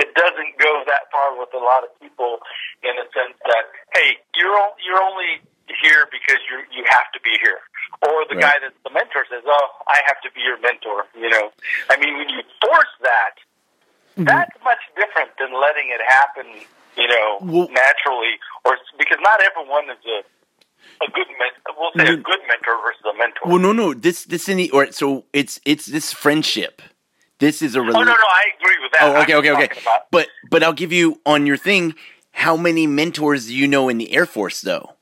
it 0.00 0.12
doesn't 0.12 0.52
go 0.60 0.84
that 0.86 1.08
far 1.08 1.38
with 1.40 1.48
a 1.56 1.62
lot 1.62 1.84
of 1.84 1.90
people 2.00 2.44
in 2.84 2.92
the 3.00 3.06
sense 3.16 3.36
that 3.48 3.64
hey, 3.96 4.20
you're 4.36 4.60
you're 4.84 5.00
only 5.00 5.40
here 5.68 6.06
because 6.10 6.40
you 6.46 6.62
you 6.70 6.84
have 6.88 7.10
to 7.12 7.20
be 7.20 7.34
here. 7.42 7.60
Or 8.02 8.26
the 8.28 8.36
right. 8.36 8.54
guy 8.54 8.56
that's 8.62 8.78
the 8.84 8.92
mentor 8.92 9.26
says, 9.30 9.42
"Oh, 9.46 9.68
I 9.88 10.02
have 10.06 10.20
to 10.22 10.30
be 10.32 10.40
your 10.42 10.60
mentor." 10.60 11.06
You 11.16 11.30
know, 11.30 11.50
I 11.90 11.96
mean, 11.98 12.18
when 12.18 12.28
you 12.28 12.42
force 12.62 12.94
that, 13.02 13.34
mm-hmm. 14.14 14.24
that's 14.24 14.54
much 14.62 14.82
different 14.94 15.30
than 15.38 15.54
letting 15.54 15.90
it 15.90 16.02
happen. 16.06 16.46
You 16.96 17.08
know, 17.08 17.38
well, 17.42 17.68
naturally, 17.70 18.40
or 18.64 18.78
because 18.98 19.18
not 19.20 19.40
everyone 19.42 19.90
is 19.90 20.02
a 20.06 20.18
a 21.02 21.08
good 21.12 21.28
mentor. 21.38 21.72
We'll 21.76 21.92
say 21.96 22.12
a 22.12 22.16
good 22.16 22.40
mentor 22.48 22.76
versus 22.82 23.04
a 23.04 23.16
mentor. 23.18 23.44
Well, 23.46 23.58
no, 23.58 23.72
no. 23.72 23.94
This 23.94 24.24
this 24.24 24.48
in 24.48 24.56
the 24.58 24.70
or 24.70 24.90
so 24.92 25.24
it's 25.32 25.60
it's 25.64 25.86
this 25.86 26.12
friendship. 26.12 26.82
This 27.38 27.60
is 27.60 27.76
a. 27.76 27.80
relationship. 27.80 28.08
oh 28.08 28.12
no, 28.12 28.16
no, 28.16 28.28
I 28.32 28.44
agree 28.58 28.76
with 28.82 28.92
that. 28.92 29.02
Oh, 29.02 29.22
okay, 29.22 29.34
okay, 29.34 29.52
okay. 29.52 29.80
But 30.10 30.28
but 30.50 30.62
I'll 30.62 30.72
give 30.72 30.92
you 30.92 31.20
on 31.26 31.46
your 31.46 31.56
thing. 31.56 31.94
How 32.32 32.56
many 32.56 32.86
mentors 32.86 33.46
do 33.46 33.54
you 33.54 33.66
know 33.66 33.88
in 33.88 33.96
the 33.96 34.12
Air 34.12 34.26
Force, 34.26 34.60
though? 34.60 34.95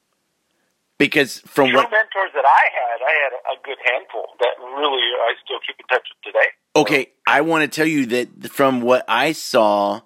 Because 0.99 1.41
from 1.41 1.71
True 1.71 1.79
what 1.79 1.91
mentors 1.91 2.31
that 2.35 2.45
I 2.45 2.65
had, 2.71 3.01
I 3.03 3.13
had 3.25 3.33
a 3.53 3.63
good 3.65 3.79
handful 3.85 4.27
that 4.39 4.55
really 4.61 5.03
I 5.03 5.35
still 5.45 5.59
keep 5.67 5.77
in 5.81 5.87
touch 5.87 6.07
with 6.09 6.33
today. 6.33 6.47
Okay, 6.77 7.13
I 7.27 7.41
want 7.41 7.63
to 7.63 7.69
tell 7.69 7.87
you 7.87 8.07
that 8.07 8.53
from 8.53 8.81
what 8.81 9.05
I 9.09 9.33
saw 9.33 10.03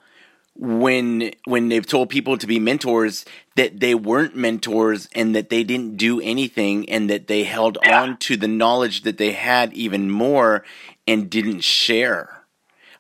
when 0.59 1.31
when 1.45 1.69
they've 1.69 1.87
told 1.87 2.09
people 2.09 2.37
to 2.39 2.47
be 2.47 2.59
mentors 2.59 3.25
that 3.55 3.81
they 3.81 3.95
weren't 3.95 4.35
mentors 4.35 5.09
and 5.15 5.35
that 5.37 5.51
they 5.51 5.63
didn't 5.63 5.97
do 5.97 6.21
anything 6.21 6.89
and 6.89 7.09
that 7.11 7.29
they 7.29 7.45
held 7.45 7.79
yeah. 7.83 8.03
on 8.03 8.17
to 8.19 8.37
the 8.37 8.49
knowledge 8.49 9.03
that 9.03 9.19
they 9.19 9.33
had 9.33 9.73
even 9.75 10.11
more 10.11 10.65
and 11.07 11.31
didn't 11.31 11.61
share. 11.61 12.45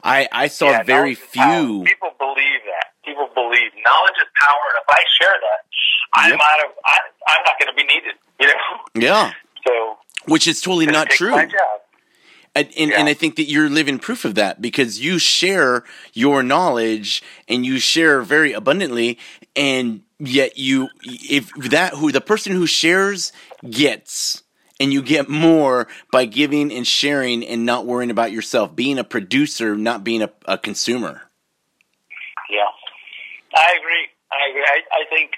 I 0.05 0.29
I 0.31 0.49
saw 0.49 0.71
yeah, 0.71 0.83
very 0.83 1.15
few 1.15 1.85
people 1.85 2.13
believe 2.19 2.61
that. 2.69 2.93
People 3.05 3.29
believe 3.35 3.73
knowledge 3.85 4.19
is 4.21 4.29
power 4.37 4.61
and 4.69 4.79
if 4.79 4.89
I 4.89 5.03
share 5.19 5.35
that 5.41 5.68
I'm 6.15 6.31
yep. 6.31 6.41
out 6.43 6.65
of. 6.65 6.73
I, 6.85 6.99
I'm 7.29 7.43
not 7.45 7.55
going 7.61 7.69
to 7.69 7.77
be 7.77 7.85
needed. 7.85 8.15
You 8.41 8.47
know. 8.47 8.53
Yeah. 8.95 9.33
So. 9.67 9.97
Which 10.27 10.49
is 10.49 10.61
totally 10.61 10.87
not 10.87 11.11
true. 11.11 11.31
My 11.31 11.45
job. 11.45 11.81
And, 12.55 12.69
and, 12.77 12.91
yeah. 12.91 12.99
and, 12.99 13.09
I 13.09 13.15
think 13.15 13.37
that 13.37 13.45
you're 13.45 13.69
living 13.69 13.99
proof 13.99 14.25
of 14.25 14.35
that 14.35 14.61
because 14.61 14.99
you 14.99 15.19
share 15.19 15.85
your 16.13 16.43
knowledge 16.43 17.23
and 17.47 17.65
you 17.65 17.79
share 17.79 18.23
very 18.23 18.53
abundantly, 18.53 19.19
and 19.55 20.03
yet 20.19 20.59
you, 20.59 20.89
if 21.05 21.53
that 21.71 21.95
who 21.95 22.11
the 22.11 22.21
person 22.21 22.53
who 22.53 22.67
shares 22.67 23.33
gets, 23.69 24.43
and 24.81 24.93
you 24.93 25.03
get 25.03 25.29
more 25.29 25.89
by 26.11 26.25
giving 26.25 26.73
and 26.73 26.87
sharing 26.87 27.45
and 27.45 27.67
not 27.67 27.87
worrying 27.87 28.11
about 28.11 28.33
yourself, 28.33 28.75
being 28.75 28.99
a 28.99 29.05
producer, 29.05 29.77
not 29.77 30.05
being 30.05 30.23
a, 30.23 30.31
a 30.47 30.59
consumer. 30.59 31.23
Yeah, 32.51 32.61
I 33.55 33.77
agree. 33.79 34.09
I 34.33 34.51
agree. 34.51 34.65
I, 34.67 34.81
I 34.93 35.05
think 35.11 35.33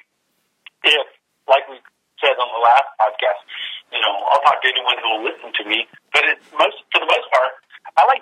if, 0.84 1.06
like 1.48 1.64
we 1.68 1.80
said 2.20 2.36
on 2.36 2.48
the 2.52 2.62
last 2.62 2.88
podcast, 3.00 3.40
you 3.92 4.00
know, 4.00 4.14
I'll 4.30 4.42
talk 4.44 4.62
to 4.62 4.68
anyone 4.68 4.98
who 5.02 5.08
will 5.18 5.24
listen 5.26 5.50
to 5.50 5.64
me. 5.66 5.88
But 6.12 6.24
it, 6.26 6.38
most, 6.54 6.84
for 6.92 7.00
the 7.02 7.10
most 7.10 7.26
part, 7.32 7.52
I 7.96 8.04
like. 8.06 8.20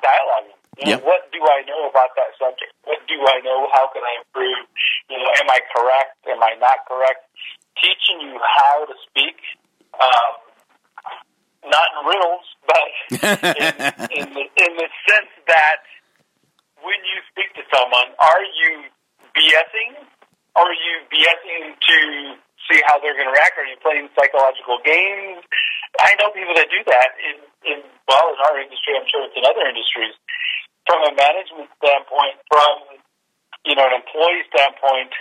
You 0.79 0.95
know, 0.95 1.03
yep. 1.03 1.03
What 1.03 1.27
do 1.35 1.43
I 1.43 1.67
know 1.67 1.91
about 1.91 2.15
that 2.15 2.39
subject? 2.39 2.71
What 2.87 3.03
do 3.11 3.19
I 3.19 3.43
know? 3.43 3.67
How 3.75 3.91
can 3.91 3.99
I 3.99 4.23
improve? 4.23 4.63
You 5.11 5.19
know, 5.19 5.27
am 5.43 5.51
I 5.51 5.59
correct? 5.75 6.15
Am 6.31 6.39
I 6.39 6.55
not 6.63 6.87
correct? 6.87 7.27
Teaching 7.83 8.23
you 8.23 8.39
how 8.39 8.87
to 8.87 8.95
speak, 9.11 9.35
um, 9.99 10.33
not 11.67 11.83
in 11.99 12.07
riddles, 12.07 12.47
but 12.63 12.89
in, 13.59 13.75
in, 14.23 14.27
the, 14.39 14.45
in 14.55 14.71
the 14.79 14.89
sense 15.11 15.33
that 15.51 15.83
when 16.79 16.99
you 17.03 17.19
speak 17.35 17.51
to 17.59 17.63
someone, 17.75 18.15
are 18.23 18.45
you 18.63 18.87
BSing? 19.35 19.99
Are 20.55 20.75
you 20.79 20.95
BSing 21.11 21.75
to 21.75 21.99
see 22.69 22.81
how 22.85 23.01
they're 23.01 23.17
going 23.17 23.29
to 23.29 23.35
react? 23.35 23.57
Are 23.57 23.67
you 23.67 23.81
playing 23.81 24.13
psychological 24.13 24.79
games? 24.85 25.43
I 25.99 26.15
know 26.21 26.31
people 26.31 26.55
that 26.55 26.69
do 26.69 26.81
that 26.85 27.11
in, 27.19 27.37
in 27.65 27.79
well, 28.07 28.29
in 28.31 28.39
our 28.45 28.61
industry. 28.61 28.95
I'm 28.95 29.09
sure 29.09 29.25
it's 29.25 29.35
in 29.35 29.45
other 29.49 29.65
industries. 29.65 30.15
From 30.85 31.05
a 31.05 31.13
management 31.17 31.69
standpoint, 31.81 32.37
from 32.49 33.01
you 33.65 33.75
know 33.77 33.89
an 33.89 33.97
employee 33.97 34.45
standpoint, 34.53 35.13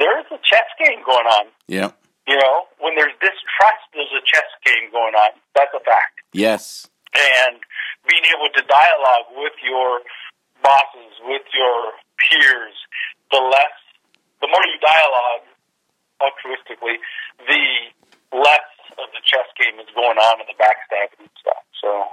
there 0.00 0.16
is 0.20 0.28
a 0.32 0.40
chess 0.42 0.68
game 0.80 1.04
going 1.04 1.28
on. 1.28 1.52
Yeah. 1.68 1.92
You 2.24 2.40
know, 2.40 2.72
when 2.80 2.96
there's 2.96 3.12
distrust, 3.20 3.84
there's 3.92 4.12
a 4.16 4.24
chess 4.24 4.48
game 4.64 4.88
going 4.88 5.12
on. 5.12 5.36
That's 5.52 5.72
a 5.76 5.84
fact. 5.84 6.24
Yes. 6.32 6.88
And 7.12 7.60
being 8.08 8.24
able 8.32 8.48
to 8.48 8.62
dialogue 8.64 9.28
with 9.36 9.54
your 9.60 10.00
bosses, 10.64 11.12
with 11.28 11.44
your 11.52 11.92
peers, 12.16 12.74
the 13.30 13.40
less, 13.40 13.76
the 14.40 14.48
more 14.48 14.64
you 14.64 14.80
dialogue, 14.80 15.44
altruistically, 16.22 16.96
the 17.46 17.64
less 18.36 18.70
of 18.98 19.06
the 19.12 19.22
chess 19.24 19.46
game 19.58 19.78
is 19.80 19.86
going 19.94 20.18
on 20.18 20.40
in 20.40 20.46
the 20.46 20.54
backstabbing 20.62 21.20
and 21.20 21.30
stuff. 21.40 21.64
So. 21.80 22.04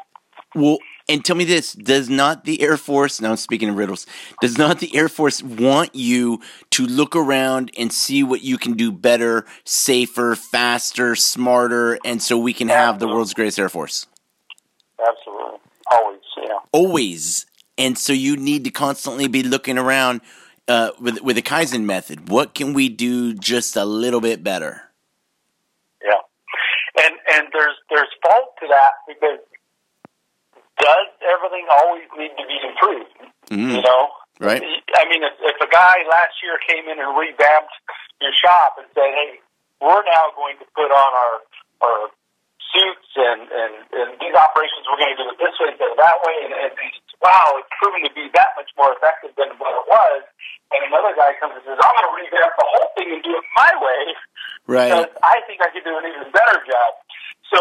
Well, 0.55 0.77
and 1.07 1.23
tell 1.23 1.35
me 1.35 1.45
this: 1.45 1.73
Does 1.73 2.09
not 2.09 2.45
the 2.45 2.61
Air 2.61 2.77
Force? 2.77 3.21
Now, 3.21 3.31
I'm 3.31 3.37
speaking 3.37 3.69
of 3.69 3.75
riddles, 3.75 4.05
does 4.41 4.57
not 4.57 4.79
the 4.79 4.95
Air 4.95 5.09
Force 5.09 5.41
want 5.41 5.95
you 5.95 6.41
to 6.71 6.85
look 6.85 7.15
around 7.15 7.71
and 7.77 7.91
see 7.91 8.23
what 8.23 8.41
you 8.41 8.57
can 8.57 8.73
do 8.73 8.91
better, 8.91 9.45
safer, 9.63 10.35
faster, 10.35 11.15
smarter, 11.15 11.99
and 12.03 12.21
so 12.21 12.37
we 12.37 12.53
can 12.53 12.69
have 12.69 12.99
the 12.99 13.07
world's 13.07 13.33
greatest 13.33 13.59
Air 13.59 13.69
Force? 13.69 14.07
Absolutely, 14.99 15.59
always, 15.91 16.19
yeah, 16.37 16.59
always. 16.71 17.45
And 17.77 17.97
so 17.97 18.13
you 18.13 18.35
need 18.35 18.63
to 18.65 18.71
constantly 18.71 19.27
be 19.27 19.41
looking 19.41 19.77
around 19.77 20.21
uh, 20.71 20.91
with 21.03 21.19
with 21.19 21.35
the 21.35 21.41
Kaizen 21.41 21.83
method, 21.83 22.29
what 22.29 22.55
can 22.55 22.71
we 22.71 22.87
do 22.87 23.33
just 23.33 23.75
a 23.75 23.83
little 23.83 24.21
bit 24.21 24.39
better? 24.43 24.87
Yeah, 25.99 26.23
and 27.03 27.13
and 27.35 27.43
there's 27.51 27.75
there's 27.91 28.07
fault 28.23 28.55
to 28.63 28.67
that 28.71 29.03
because 29.03 29.43
does 30.79 31.07
everything 31.27 31.67
always 31.67 32.07
need 32.15 32.31
to 32.39 32.45
be 32.47 32.57
improved? 32.63 33.19
Mm-hmm. 33.51 33.75
You 33.75 33.81
know, 33.83 34.01
right? 34.39 34.63
I 34.63 35.03
mean, 35.11 35.27
if, 35.27 35.35
if 35.43 35.59
a 35.59 35.69
guy 35.69 36.07
last 36.07 36.39
year 36.39 36.55
came 36.63 36.87
in 36.87 37.03
and 37.03 37.11
revamped 37.19 37.75
your 38.23 38.31
shop 38.39 38.79
and 38.79 38.87
said, 38.95 39.11
"Hey, 39.11 39.43
we're 39.83 40.07
now 40.07 40.31
going 40.39 40.55
to 40.63 40.65
put 40.71 40.87
on 40.87 41.11
our 41.11 41.35
our 41.83 42.01
suits 42.71 43.11
and 43.19 43.43
and, 43.51 43.73
and 43.91 44.09
these 44.23 44.35
operations, 44.39 44.87
we're 44.87 45.03
going 45.03 45.11
to 45.11 45.19
do 45.19 45.27
it 45.35 45.37
this 45.37 45.55
way 45.59 45.75
instead 45.75 45.91
of 45.91 45.99
that 45.99 46.15
way," 46.23 46.35
and, 46.47 46.55
and 46.55 46.71
wow, 47.21 47.57
it's 47.61 47.69
proven 47.77 48.01
to 48.05 48.11
be 48.13 48.29
that 48.33 48.51
much 48.57 48.69
more 48.75 48.91
effective 48.97 49.31
than 49.37 49.53
what 49.61 49.73
it 49.77 49.85
was. 49.85 50.21
And 50.73 50.81
another 50.89 51.13
guy 51.13 51.37
comes 51.37 51.57
and 51.57 51.63
says, 51.65 51.77
I'm 51.77 51.93
going 51.93 52.09
to 52.09 52.15
revamp 52.17 52.53
the 52.57 52.67
whole 52.67 52.89
thing 52.97 53.07
and 53.13 53.21
do 53.21 53.33
it 53.37 53.45
my 53.57 53.71
way 53.77 54.01
Right. 54.65 54.89
because 54.89 55.11
I 55.21 55.41
think 55.45 55.61
I 55.61 55.69
could 55.73 55.85
do 55.85 55.93
an 55.97 56.05
even 56.07 56.29
better 56.31 56.57
job. 56.65 56.91
So 57.51 57.59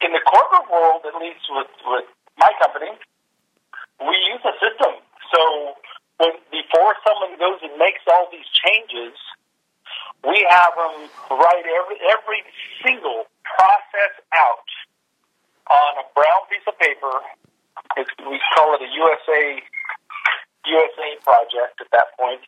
in 0.00 0.10
the 0.16 0.22
corporate 0.24 0.66
world, 0.72 1.04
at 1.04 1.14
least 1.20 1.44
with, 1.52 1.70
with 1.86 2.08
my 2.40 2.50
company, 2.58 2.90
we 4.00 4.16
use 4.32 4.42
a 4.42 4.54
system. 4.56 4.98
So 5.30 5.40
when, 6.18 6.34
before 6.48 6.96
someone 7.04 7.36
goes 7.36 7.60
and 7.60 7.76
makes 7.76 8.00
all 8.08 8.26
these 8.32 8.48
changes, 8.48 9.14
we 10.24 10.40
have 10.48 10.72
them 10.76 11.08
write 11.30 11.66
every, 11.68 11.98
every 12.08 12.40
single 12.84 13.28
process 13.44 14.14
out 14.32 14.68
on 15.68 15.92
a 16.00 16.06
brown 16.16 16.42
piece 16.48 16.64
of 16.66 16.76
paper. 16.80 17.20
It's, 17.96 18.10
we 18.18 18.38
call 18.54 18.74
it 18.74 18.82
a 18.82 18.90
USA 18.90 19.62
USA 20.66 21.08
project 21.24 21.80
at 21.80 21.90
that 21.92 22.12
point, 22.18 22.40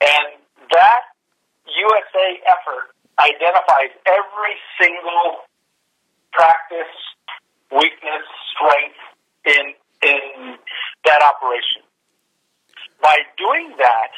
and 0.00 0.40
that 0.70 1.02
USA 1.66 2.28
effort 2.46 2.94
identifies 3.18 3.92
every 4.06 4.56
single 4.80 5.44
practice, 6.32 6.94
weakness, 7.70 8.24
strength 8.54 9.02
in 9.44 9.74
in 10.02 10.58
that 11.04 11.20
operation. 11.22 11.82
By 13.02 13.18
doing 13.38 13.74
that, 13.78 14.10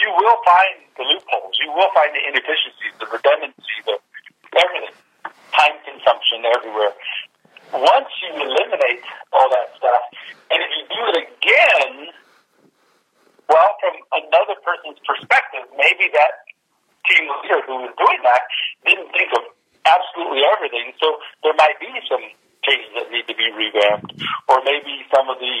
you 0.00 0.08
will 0.12 0.38
find 0.44 0.76
the 0.96 1.04
loopholes. 1.04 1.56
You 1.60 1.72
will 1.72 1.88
find 1.94 2.12
the 2.12 2.20
inefficiencies, 2.20 2.92
the 3.00 3.08
redundancy, 3.08 3.76
the 3.84 3.96
everything, 4.56 4.96
time 5.56 5.76
consumption 5.84 6.44
everywhere. 6.44 6.92
Once 7.72 8.10
you 8.22 8.30
eliminate 8.34 9.02
all 9.32 9.48
that 9.50 9.74
stuff, 9.76 10.02
and 10.50 10.58
if 10.62 10.70
you 10.78 10.84
do 10.86 11.02
it 11.10 11.16
again, 11.26 11.94
well, 13.48 13.70
from 13.82 13.94
another 14.22 14.58
person's 14.62 14.98
perspective, 15.06 15.66
maybe 15.78 16.10
that 16.14 16.46
team 17.06 17.26
leader 17.42 17.62
who 17.66 17.86
was 17.86 17.94
doing 17.94 18.20
that 18.22 18.42
didn't 18.86 19.10
think 19.14 19.30
of 19.38 19.46
absolutely 19.86 20.42
everything. 20.50 20.94
So 20.98 21.18
there 21.42 21.54
might 21.54 21.78
be 21.78 21.90
some 22.10 22.22
changes 22.66 22.90
that 22.98 23.06
need 23.14 23.26
to 23.30 23.36
be 23.38 23.46
revamped, 23.54 24.18
or 24.50 24.58
maybe 24.66 25.06
some 25.14 25.30
of 25.30 25.38
the 25.38 25.56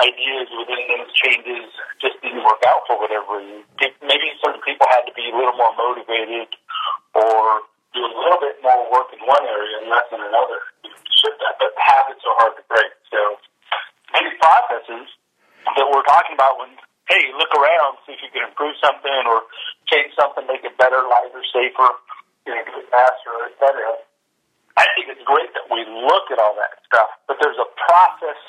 ideas 0.00 0.48
within 0.56 0.80
those 0.88 1.12
changes 1.12 1.68
just 2.00 2.16
didn't 2.24 2.40
work 2.40 2.64
out 2.64 2.88
for 2.88 2.96
whatever 2.96 3.36
reason. 3.40 3.64
Maybe 4.00 4.32
certain 4.40 4.64
people 4.64 4.88
had 4.88 5.04
to 5.04 5.12
be 5.12 5.28
a 5.28 5.34
little 5.36 5.56
more 5.56 5.76
motivated, 5.76 6.48
or 7.12 7.68
do 7.92 8.00
a 8.00 8.12
little 8.12 8.40
bit 8.40 8.56
more 8.64 8.88
work 8.88 9.12
in 9.12 9.20
one 9.28 9.44
area 9.44 9.84
and 9.84 9.92
less 9.92 10.08
in 10.12 10.20
another 10.20 10.60
But 11.26 11.72
habits 11.90 12.22
are 12.22 12.36
hard 12.38 12.54
to 12.60 12.64
break. 12.70 12.92
So 13.10 13.20
these 14.14 14.34
processes 14.38 15.10
that 15.74 15.86
we're 15.90 16.06
talking 16.06 16.38
about 16.38 16.62
when 16.62 16.70
hey, 17.06 17.30
look 17.38 17.50
around, 17.54 17.98
see 18.02 18.18
if 18.18 18.20
you 18.22 18.30
can 18.34 18.42
improve 18.46 18.74
something 18.82 19.22
or 19.30 19.46
change 19.86 20.10
something, 20.18 20.42
make 20.50 20.66
it 20.66 20.74
better, 20.74 21.06
lighter, 21.06 21.42
safer, 21.54 21.90
you 22.46 22.50
know, 22.50 22.62
do 22.66 22.82
it 22.82 22.90
faster, 22.90 23.34
et 23.46 23.54
cetera. 23.62 23.94
I 24.76 24.84
think 24.94 25.08
it's 25.08 25.22
great 25.22 25.54
that 25.54 25.70
we 25.70 25.86
look 25.86 26.28
at 26.34 26.38
all 26.38 26.54
that 26.58 26.82
stuff, 26.84 27.08
but 27.30 27.38
there's 27.40 27.56
a 27.56 27.70
process 27.78 28.40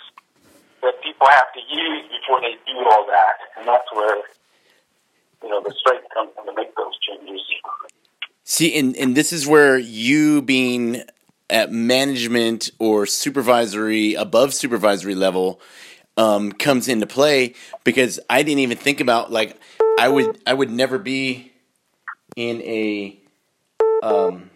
that 0.81 1.01
people 1.01 1.27
have 1.27 1.50
to 1.53 1.62
use 1.62 2.03
before 2.10 2.41
they 2.41 2.57
do 2.65 2.77
all 2.91 3.05
that, 3.07 3.38
and 3.57 3.67
that's 3.67 3.88
where 3.93 4.25
you 5.41 5.50
know 5.50 5.62
the 5.62 5.74
strength 5.79 6.05
comes 6.13 6.31
in 6.38 6.46
to 6.46 6.53
make 6.53 6.75
those 6.75 6.93
changes. 7.00 7.41
See, 8.43 8.77
and, 8.77 8.96
and 8.98 9.15
this 9.15 9.31
is 9.31 9.48
where 9.48 9.77
you 9.77 10.41
being 10.41 11.03
at 11.49 11.71
management 11.71 12.71
or 12.79 13.05
supervisory, 13.05 14.15
above 14.15 14.53
supervisory 14.53 15.15
level, 15.15 15.59
um, 16.17 16.51
comes 16.51 16.87
into 16.87 17.07
play 17.07 17.53
because 17.83 18.19
I 18.29 18.43
didn't 18.43 18.59
even 18.59 18.77
think 18.77 18.99
about 18.99 19.31
like 19.31 19.59
I 19.99 20.07
would 20.07 20.39
I 20.45 20.53
would 20.53 20.71
never 20.71 20.97
be 20.97 21.51
in 22.35 22.61
a 22.63 23.19
um, 24.03 24.49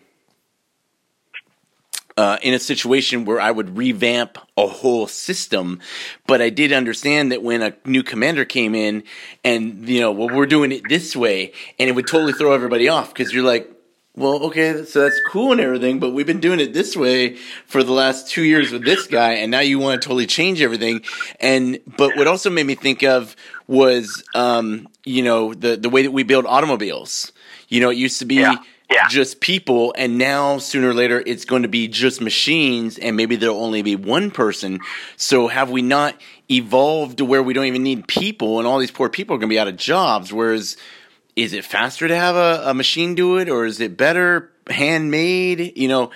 uh, 2.17 2.37
in 2.41 2.53
a 2.53 2.59
situation 2.59 3.25
where 3.25 3.39
I 3.39 3.51
would 3.51 3.77
revamp 3.77 4.37
a 4.57 4.67
whole 4.67 5.07
system, 5.07 5.79
but 6.27 6.41
I 6.41 6.49
did 6.49 6.73
understand 6.73 7.31
that 7.31 7.41
when 7.41 7.61
a 7.61 7.75
new 7.85 8.03
commander 8.03 8.45
came 8.45 8.75
in, 8.75 9.03
and 9.43 9.87
you 9.87 9.99
know, 10.01 10.11
well, 10.11 10.29
we're 10.29 10.45
doing 10.45 10.71
it 10.71 10.83
this 10.89 11.15
way, 11.15 11.53
and 11.79 11.89
it 11.89 11.93
would 11.93 12.07
totally 12.07 12.33
throw 12.33 12.53
everybody 12.53 12.89
off 12.89 13.13
because 13.13 13.33
you're 13.33 13.45
like, 13.45 13.69
well, 14.15 14.43
okay, 14.45 14.83
so 14.83 15.01
that's 15.01 15.19
cool 15.29 15.53
and 15.53 15.61
everything, 15.61 15.99
but 15.99 16.11
we've 16.11 16.25
been 16.27 16.41
doing 16.41 16.59
it 16.59 16.73
this 16.73 16.97
way 16.97 17.37
for 17.65 17.81
the 17.81 17.93
last 17.93 18.29
two 18.29 18.43
years 18.43 18.71
with 18.71 18.83
this 18.83 19.07
guy, 19.07 19.33
and 19.35 19.49
now 19.49 19.61
you 19.61 19.79
want 19.79 20.01
to 20.01 20.05
totally 20.05 20.27
change 20.27 20.61
everything. 20.61 21.01
And 21.39 21.79
but 21.97 22.17
what 22.17 22.27
also 22.27 22.49
made 22.49 22.65
me 22.65 22.75
think 22.75 23.03
of 23.03 23.35
was, 23.67 24.23
um, 24.35 24.87
you 25.05 25.21
know, 25.23 25.53
the 25.53 25.77
the 25.77 25.89
way 25.89 26.01
that 26.03 26.11
we 26.11 26.23
build 26.23 26.45
automobiles. 26.45 27.31
You 27.69 27.79
know, 27.79 27.89
it 27.89 27.97
used 27.97 28.19
to 28.19 28.25
be 28.25 28.35
Yeah, 28.35 28.55
yeah. 28.91 29.07
just 29.07 29.39
people, 29.39 29.93
and 29.97 30.17
now 30.17 30.57
sooner 30.57 30.89
or 30.89 30.93
later 30.93 31.23
it's 31.25 31.45
going 31.45 31.61
to 31.61 31.69
be 31.69 31.87
just 31.87 32.19
machines, 32.19 32.97
and 32.97 33.15
maybe 33.15 33.37
there'll 33.37 33.63
only 33.63 33.81
be 33.81 33.95
one 33.95 34.29
person. 34.29 34.81
So 35.15 35.47
have 35.47 35.69
we 35.71 35.81
not 35.81 36.19
evolved 36.49 37.19
to 37.19 37.25
where 37.25 37.41
we 37.41 37.53
don't 37.53 37.65
even 37.65 37.83
need 37.83 38.09
people, 38.09 38.59
and 38.59 38.67
all 38.67 38.77
these 38.77 38.91
poor 38.91 39.07
people 39.07 39.37
are 39.37 39.39
going 39.39 39.47
to 39.49 39.53
be 39.53 39.59
out 39.59 39.69
of 39.69 39.77
jobs? 39.77 40.33
Whereas 40.33 40.75
is 41.43 41.53
it 41.53 41.65
faster 41.65 42.07
to 42.07 42.15
have 42.15 42.35
a, 42.35 42.63
a 42.69 42.73
machine 42.73 43.15
do 43.15 43.37
it 43.37 43.49
or 43.49 43.65
is 43.65 43.79
it 43.79 43.97
better 43.97 44.51
handmade? 44.69 45.77
You 45.77 45.87
know 45.87 46.11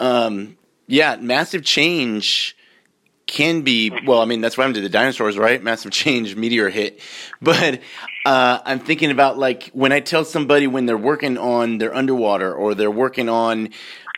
um, 0.00 0.56
yeah 0.86 1.16
massive 1.16 1.64
change 1.64 2.56
can 3.26 3.62
be 3.62 3.90
well 4.04 4.20
i 4.20 4.24
mean 4.24 4.40
that's 4.40 4.58
what 4.58 4.64
happened 4.64 4.74
to 4.74 4.80
the 4.82 4.88
dinosaurs 4.88 5.38
right? 5.38 5.62
Massive 5.62 5.92
change 5.92 6.36
meteor 6.36 6.68
hit. 6.68 7.00
But 7.40 7.80
uh, 8.26 8.60
i'm 8.64 8.80
thinking 8.80 9.10
about 9.10 9.38
like 9.38 9.70
when 9.72 9.92
i 9.92 10.00
tell 10.00 10.24
somebody 10.24 10.66
when 10.66 10.86
they're 10.86 10.96
working 10.98 11.38
on 11.38 11.78
their 11.78 11.94
underwater 11.94 12.52
or 12.52 12.74
they're 12.74 12.90
working 12.90 13.28
on 13.28 13.70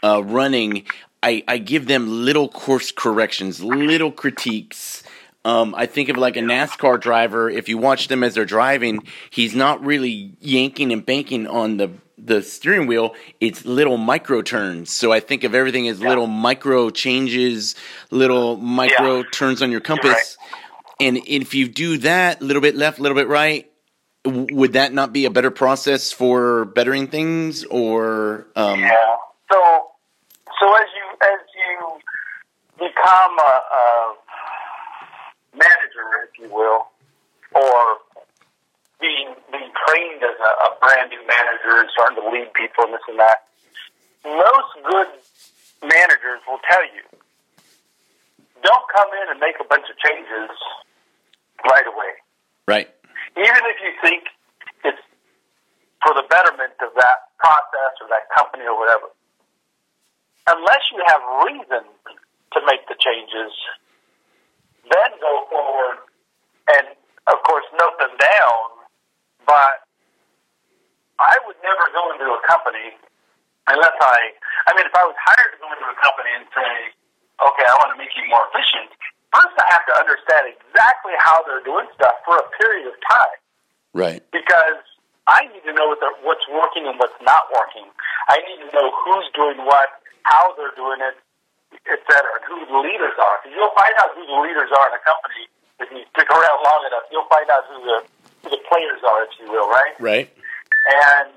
uh, 0.03 0.23
running 0.25 0.87
I, 1.23 1.43
I 1.49 1.57
give 1.57 1.87
them 1.87 2.25
little 2.25 2.49
course 2.49 2.93
corrections 2.93 3.63
little 3.63 4.13
critiques 4.13 5.03
um, 5.45 5.75
I 5.77 5.87
think 5.87 6.09
of 6.09 6.17
like 6.17 6.37
a 6.37 6.41
NASCAR 6.41 7.01
driver. 7.01 7.51
If 7.51 7.69
you 7.69 7.77
watch 7.79 8.09
them 8.09 8.23
as 8.25 8.35
they're 8.35 8.45
driving, 8.45 9.07
he's 9.31 9.55
not 9.55 9.85
really 9.85 10.33
yanking 10.41 10.93
and 10.93 11.05
banking 11.05 11.47
on 11.47 11.77
the 11.77 11.91
the 12.17 12.43
steering 12.43 12.87
wheel. 12.87 13.15
It's 13.41 13.67
little 13.67 13.99
micro 13.99 14.41
turns. 14.41 14.91
So 14.91 15.13
I 15.13 15.21
think 15.21 15.45
of 15.45 15.55
everything 15.55 15.89
as 15.89 16.01
little 16.01 16.27
micro 16.27 16.89
changes, 16.89 17.75
little 18.11 18.57
micro 18.57 19.19
Yeah. 19.19 19.31
turns 19.31 19.61
on 19.61 19.71
your 19.71 19.81
compass. 19.81 20.39
And 21.01 21.19
if 21.27 21.55
you 21.55 21.69
do 21.69 21.99
that, 21.99 22.41
a 22.41 22.45
little 22.45 22.63
bit 22.63 22.77
left, 22.77 22.99
a 22.99 23.03
little 23.03 23.17
bit 23.17 23.29
right, 23.29 23.71
would 24.25 24.73
that 24.75 24.95
not 24.95 25.13
be 25.13 25.27
a 25.27 25.31
better 25.31 25.51
process 25.51 26.13
for 26.13 26.65
bettering 26.67 27.09
things? 27.09 27.65
Or 27.65 28.47
um, 28.57 28.81
Yeah. 28.81 29.17
So, 29.53 29.87
so 30.61 30.75
as 30.77 30.87
you 30.97 31.19
as 31.21 31.41
you 31.59 32.89
become 32.89 33.39
a, 33.39 33.61
a 33.77 34.15
you 36.39 36.49
will, 36.51 36.91
or 37.55 37.79
being 39.01 39.35
being 39.51 39.71
trained 39.87 40.23
as 40.23 40.37
a, 40.39 40.51
a 40.67 40.71
brand 40.81 41.11
new 41.11 41.23
manager 41.27 41.81
and 41.83 41.89
starting 41.93 42.19
to 42.19 42.27
lead 42.31 42.53
people 42.55 42.85
and 42.85 42.95
this 42.95 43.05
and 43.09 43.19
that, 43.19 43.47
most 44.25 44.73
good 44.83 45.11
managers 45.83 46.41
will 46.49 46.63
tell 46.71 46.85
you, 46.95 47.05
don't 48.63 48.87
come 48.95 49.11
in 49.23 49.31
and 49.31 49.39
make 49.41 49.57
a 49.61 49.67
bunch 49.69 49.85
of 49.91 49.97
changes 50.01 50.51
right 51.69 51.87
away. 51.87 52.13
Right, 52.67 52.89
even 53.37 53.63
if 53.69 53.79
you 53.83 53.93
think 54.01 54.25
it's 54.85 55.05
for 56.03 56.15
the 56.15 56.25
betterment 56.29 56.75
of 56.81 56.95
that 56.97 57.19
process 57.39 57.93
or 58.01 58.09
that 58.09 58.31
company 58.33 58.65
or 58.65 58.79
whatever, 58.79 59.13
unless 60.49 60.83
you 60.93 61.01
have 61.07 61.21
reason 61.45 61.85
to 62.53 62.59
make 62.65 62.87
the 62.89 62.97
changes, 62.97 63.53
then 64.89 65.11
go 65.21 65.45
forward 65.51 65.99
and, 66.73 66.87
of 67.29 67.39
course, 67.45 67.65
note 67.77 67.97
them 68.01 68.15
down. 68.17 68.63
But 69.45 69.85
I 71.21 71.37
would 71.47 71.57
never 71.63 71.85
go 71.93 72.13
into 72.17 72.27
a 72.33 72.41
company 72.49 72.97
unless 73.69 73.97
I, 74.01 74.19
I 74.69 74.71
mean, 74.77 74.85
if 74.89 74.95
I 74.97 75.05
was 75.05 75.17
hired 75.21 75.53
to 75.57 75.59
go 75.61 75.69
into 75.73 75.89
a 75.89 75.97
company 76.01 76.33
and 76.37 76.45
say, 76.53 76.73
okay, 77.41 77.65
I 77.69 77.75
want 77.81 77.93
to 77.97 77.99
make 78.01 78.13
you 78.17 78.25
more 78.29 78.45
efficient, 78.53 78.93
first 79.33 79.57
I 79.57 79.67
have 79.73 79.85
to 79.89 79.95
understand 80.01 80.53
exactly 80.53 81.13
how 81.21 81.45
they're 81.49 81.65
doing 81.65 81.89
stuff 81.97 82.17
for 82.25 82.37
a 82.41 82.47
period 82.61 82.89
of 82.89 82.97
time 83.09 83.37
right, 83.93 84.21
because 84.33 84.81
I 85.27 85.49
need 85.49 85.65
to 85.65 85.73
know 85.73 85.89
what 85.93 86.01
what's 86.25 86.45
working 86.53 86.85
and 86.89 87.01
what's 87.01 87.17
not 87.25 87.49
working. 87.53 87.89
I 88.29 88.41
need 88.45 88.61
to 88.65 88.71
know 88.77 88.93
who's 89.05 89.29
doing 89.33 89.65
what, 89.65 89.89
how 90.29 90.53
they're 90.61 90.77
doing 90.77 91.01
it, 91.01 91.17
et 91.89 92.01
cetera, 92.05 92.33
and 92.41 92.45
who 92.45 92.61
the 92.69 92.81
leaders 92.85 93.17
are. 93.17 93.41
'Cause 93.41 93.53
you'll 93.57 93.73
find 93.73 93.93
out 94.05 94.13
who 94.17 94.25
the 94.29 94.39
leaders 94.45 94.69
are 94.73 94.87
in 94.93 94.95
a 94.97 95.03
company 95.05 95.49
if 95.81 95.89
you 95.91 96.03
stick 96.15 96.29
around 96.31 96.59
long 96.63 96.83
enough. 96.87 97.05
You'll 97.11 97.31
find 97.31 97.49
out 97.51 97.65
who 97.71 97.79
the 97.83 97.99
who 98.45 98.49
the 98.51 98.63
players 98.69 99.01
are, 99.03 99.25
if 99.25 99.33
you 99.41 99.49
will, 99.51 99.69
right? 99.69 99.95
right, 99.99 100.29
And 100.29 101.33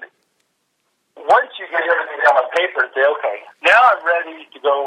once 1.16 1.50
you 1.56 1.66
get 1.72 1.80
everything 1.80 2.20
down 2.20 2.36
on 2.36 2.48
paper 2.52 2.84
and 2.84 2.92
say, 2.92 3.00
okay, 3.00 3.38
now 3.64 3.80
I'm 3.80 4.04
ready 4.04 4.44
to 4.44 4.60
go 4.60 4.76